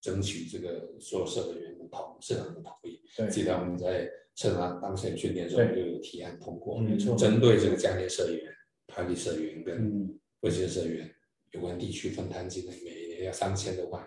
[0.00, 3.00] 争取这个所有社会员的同社长的同意。
[3.16, 8.52] 对记得我们在社长当选训练的时候，就有提案通过，嗯没错针对这个家庭社员、
[8.86, 11.12] 团体社员跟嗯卫生社员
[11.52, 14.02] 有关地区分摊金额，每年要三千多万，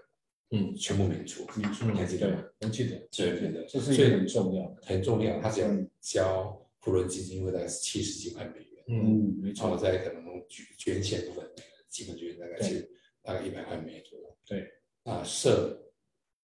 [0.52, 1.46] 嗯全部免除。
[1.58, 2.44] 免除你还记得吗？
[2.62, 11.46] 我记得对对对这是一个很重要的很重要，他只要嗯交普伦基金会大概是七十几块美元，嗯嗯没错再可能捐捐献部分，
[11.90, 12.92] 基本捐大概对是
[13.22, 14.38] 大概一百块美元左右。
[14.46, 14.68] 对，
[15.04, 15.83] 啊社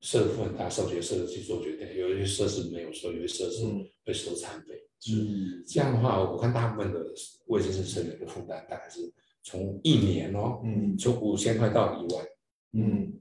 [0.01, 4.75] 社部分他授权社去做决定，有一些设施没有收，有一些社是嗯会收餐费。
[5.11, 7.05] 嗯这样的话，我看大部分的
[7.47, 8.99] 卫生社社员的负担大概是
[9.43, 12.25] 从一年哦，嗯从五千块到一万。
[12.73, 13.13] 嗯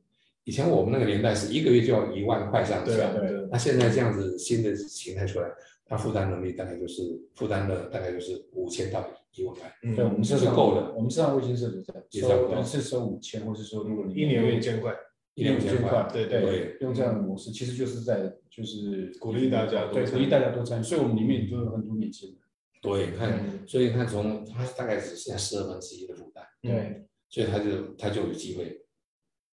[0.45, 5.49] 以前我们那个年代是一个月就要一万块上下，对啊对那现在这样子新的形态出来，
[5.85, 7.03] 他负担能力大概就是
[7.35, 9.70] 负担了大概就是五千到一万块。
[9.83, 14.93] 嗯对，我们这是是够的我们市场卫生社就这样，也差不多收是收五千，或是说如果你一年五千块，
[15.39, 22.39] 一年五千块对对对用这样的模式，其实就是在就是鼓励大家对，鼓励大家多参与，所以我们里面都有很多年轻人，
[22.82, 23.66] 对，你看，嗯。
[23.68, 27.05] 所以你看从他大概只剩下十二分之一的负担，对。
[27.30, 28.80] 所以他就他就有机会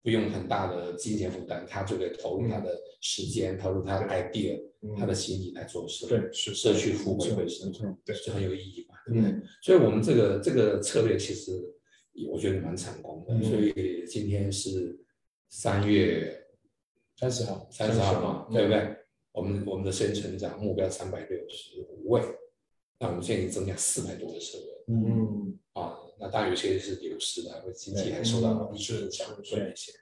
[0.01, 4.95] 不用很大的金钱负担，他就可以投入他的时间，投入他的 idea，嗯。
[4.97, 8.15] 他的心意来做事对是社区服务没错会社没错，对。
[8.25, 9.29] 就很有意义嘛，对不对？
[9.29, 9.43] 嗯。
[9.61, 11.51] 所以我们这个这个策略其实
[12.27, 13.43] 我觉得蛮成功的，嗯。
[13.43, 14.97] 所以今天是
[15.57, 16.45] 三月
[17.15, 18.77] 三十号三十号嘛，对不对？
[18.77, 18.97] 对？
[19.31, 22.21] 我们我们的生成长目标三百六十五位，
[22.99, 29.93] 那我们现在已经增加四百多个社员嗯嗯啊，那当然有些是流失的，或者经济还受到疫情影响，是所以一些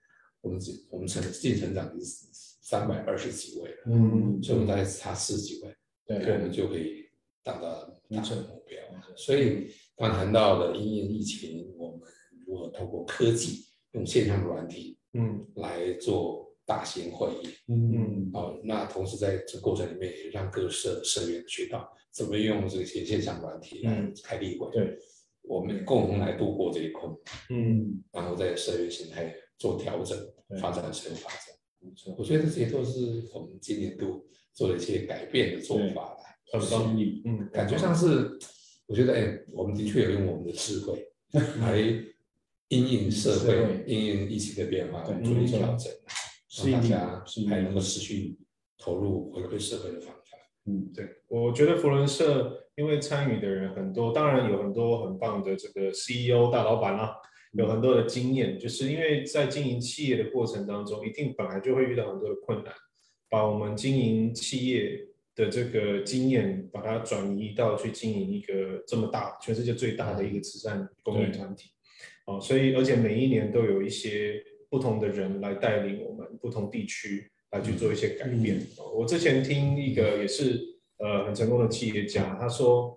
[0.42, 2.28] 我们只我们成净成长是
[2.64, 5.76] 三百二十几位了，嗯所以我们大概只差四十几位，
[6.08, 7.06] 对我们就可以
[7.44, 8.82] 达到达没错到目标。
[9.16, 12.00] 所以刚谈到的因应疫情，我们
[12.48, 15.46] 如何透过科技用线上软体嗯。
[15.56, 17.50] 来做大型会议。
[17.68, 18.30] 嗯。
[18.34, 24.14] 哦，那同时在这过程里面也让各社社员学到怎么用这些线上软体来嗯。
[24.24, 24.98] 开例会，对，
[25.42, 28.04] 我们共同来度过这一困难，嗯。
[28.12, 30.18] 然后在社员形态做调整，
[30.60, 31.40] 发展社会发展。
[32.18, 37.50] 我觉得这些都是我们今年度做了一些改变的做法啦，很棒心意嗯。
[37.52, 38.40] 感觉上是，
[38.86, 41.06] 我觉得哎，我们的确有用我们的智慧
[41.60, 41.82] 来
[42.70, 46.14] 因应社社会会、因应疫情的变化，对做一些调整，让大
[46.48, 48.36] 适应力家适应力还能够持续
[48.78, 50.38] 投入回馈社会的方法。
[50.66, 57.14] 嗯对，我觉得福伦社因为参与的人很多，当然有很多很棒的这个 CEO 大老板啦、
[57.52, 62.74] 有很多的经验，就是因为在经营企业的过程当中，一定本来就会遇到很多的困难，
[63.30, 65.06] 把我们经营企业
[65.36, 71.70] 的这个经验，把它转移到去经营一个这么大、全世界最大的一个慈善公益团体。
[72.26, 78.60] 哦，所以而且每一年都有一些不同的人来带领我们不同地区来去做一些改变。
[78.78, 80.60] 哦我之前听一个也是
[80.98, 82.96] 呃很成功的企业家，他说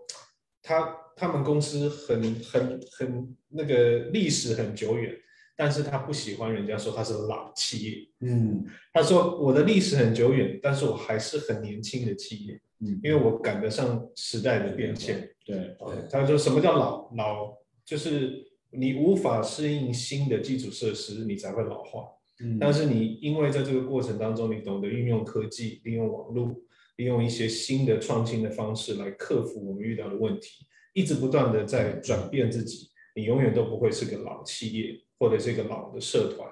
[0.63, 5.15] 他他们公司很很很那个历史很久远，
[5.57, 8.09] 但是他不喜欢人家说他是老企业。
[8.21, 15.29] 嗯他说我的历史很久远，但是我还是很年轻的企业，嗯，因为我赶得上时代的变迁。
[15.45, 17.55] 对对他说什么叫老老？
[17.85, 18.45] 就是
[18.77, 22.09] 你无法适应新的基础设施，你才会老化。
[22.41, 26.55] 嗯，但是你因为在这个过程当中，你懂得运用科技、利用网络、
[26.97, 36.47] 利用一些新的创新的方式来克服我们遇到的问题，一直不断的在转变自己，你永远都不会是个老企业或者是一个老的社团，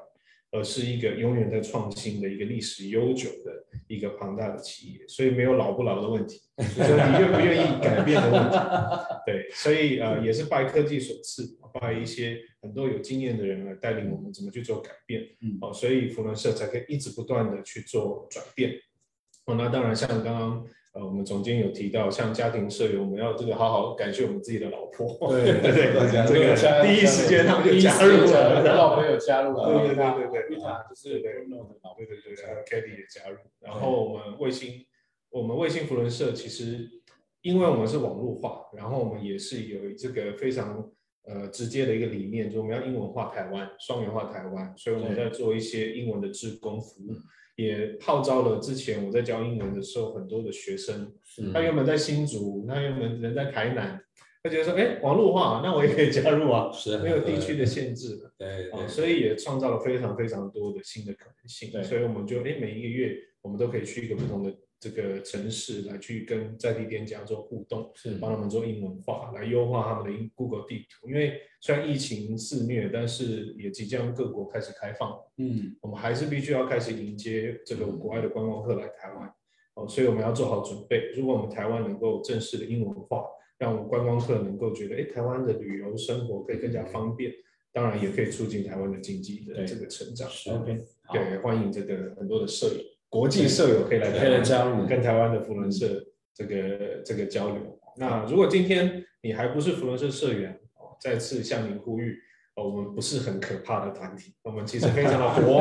[0.50, 3.64] 而是一个永远在创新的一个历史悠久的
[3.94, 5.06] 一个庞大的企业。
[5.06, 8.56] 所以没有老不老的问题，就是你愿不愿意改变的问题。
[9.26, 15.22] 对，所以呃也是拜科技所赐，拜一些很多有经验的人来带领我们怎么去做改变。
[15.40, 18.72] 嗯哦，所以福伦社才可以一直不断的去做转变。
[19.46, 25.16] 哦，那当然像刚刚呃我们总监有提到，像家庭社友，我们要这个好好感谢我们自己的老婆。
[25.28, 33.36] 对对对大家这个加第一时间他们就加入间了我老婆有加入了，对对对对对就是对对 Bruno 的老婆对对对，还有 k a t i e 也加入。
[33.60, 34.86] 然后我们卫星，
[35.30, 36.88] 我们卫星福伦社其实，
[37.42, 40.88] 因为我们是网络化，然后我们也是有这个非常
[41.26, 47.14] 呃直接的一个理念，就是我们要英文化台湾，双元化台湾，所以我们在做一些英文的志工服务，
[47.56, 54.00] 也号召了之前我在教英文的时候很多的学生，嗯他原本在新竹，他原本人在台南，
[54.42, 58.26] 他觉得说，哎，网络化，那我也可以加入啊， 是没有地区的限制的。
[58.28, 61.70] 啊，对对，所以也创造了非常非常多的新的可能性。
[61.70, 71.08] 对所以我们就哎，每一个月我们都可以去一个不同的这个城市来去跟在地店家做互动，是帮他们做英文化，来优化他们的英 Google 地图。
[71.08, 79.32] 因为虽然疫情肆虐，但是也即将各国开始开放，嗯我们还是必须要开始迎接这个国外的观光客来台湾。
[79.74, 81.10] 哦，所以我们要做好准备。
[81.16, 83.24] 如果我们台湾能够正式的英文化，
[83.58, 87.32] 让观光客能够觉得，哎，台湾的旅游生活可以更加方便，
[87.72, 90.28] 当然也可以促进台湾的经济的这个成长。
[91.12, 92.80] 对，欢迎这个很多的舍友，
[93.14, 96.04] 国际舍友可以来可以来台湾加入跟台湾的福伦社
[96.34, 97.78] 这个这个交流。
[97.96, 102.18] 那如果今天你还不是福伦社社员，哦，再次向您呼吁。
[102.56, 105.58] 哦，我们不是很可怕的团体，我们其实非常的活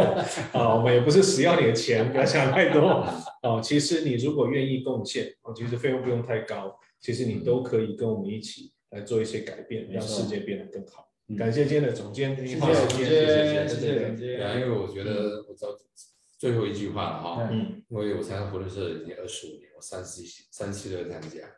[0.51, 3.03] 啊， 我们也不是死要你的钱，不要想太多
[3.43, 3.59] 哦。
[3.63, 11.07] 其实你如果愿意贡献，哦，其实费用不用太高，其实你都可以跟我们一起来做一些改变，让世界变得更好。
[11.29, 13.79] 嗯感谢今天的总监，谢谢谢总监，谢谢对总
[14.17, 14.55] 对监。
[14.55, 15.69] 因为我觉得我知道
[16.43, 17.81] 最后一句话了哈，嗯。
[17.87, 21.49] 因为我参加福伦社已经二十五年，我三十七三十七岁参加，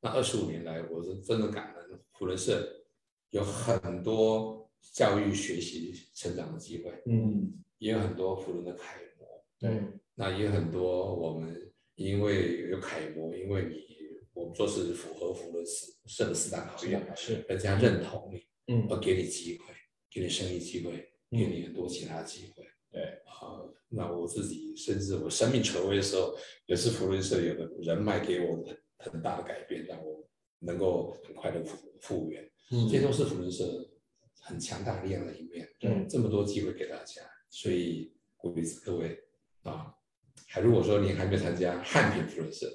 [0.00, 2.84] 那二十五年来，我是真的感恩福伦社
[3.30, 9.80] 有很多教育、学习、成长的机会，嗯，也有很多福伦的楷模，对，
[10.16, 13.86] 那也有很多我们因为有楷模，因为你
[14.32, 18.88] 我们做事符合福伦社社的四大考验，是，人家认同你，嗯。
[18.90, 19.66] 而给你机会，
[20.10, 22.66] 给你生意机会，给你很多其他机会。
[22.96, 26.34] 对啊、那我自己甚至我生命垂危的时候，
[26.64, 30.26] 也是福伦社有的人脉给我很很大的改变，让我
[30.60, 32.42] 能够很快的复复原。
[32.72, 33.64] 嗯这都是福伦社
[34.40, 35.68] 很强大力量的一面。
[35.78, 37.20] 对这么多机会给大家，
[37.50, 39.18] 所以鼓励各位
[39.62, 39.92] 啊，
[40.48, 42.66] 还如果说你还没参加汉品福伦社，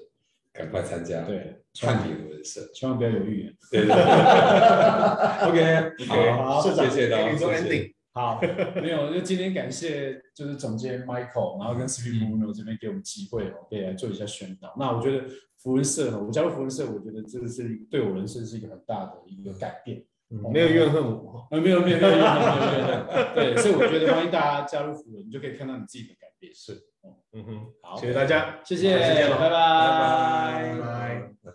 [0.53, 2.69] 赶快参加对汉品福伦社。
[2.75, 3.51] 千万不要犹豫。
[3.71, 3.95] 对对对
[5.49, 7.91] OK，好，谢谢大家。
[8.13, 8.41] 好，
[8.75, 14.75] 没有，就今天感谢就是总监 Michael，然后跟 Bruno 这边给我们机会哦，可以来做一下宣导。
[14.77, 15.25] 那我觉得
[15.57, 20.03] 福伦社，我加入福伦社，我觉得这个是对我人生是一个很大的一个改变。
[20.33, 22.87] 嗯没有怨恨我，啊，没有没有没有没有没有没
[23.19, 26.53] 有，对，所以我觉得欢迎大家加入福伦，你就可以看到你自己的改变。
[26.55, 26.73] 是，
[27.33, 31.30] 嗯哼，好谢谢大家，谢谢，拜拜拜拜。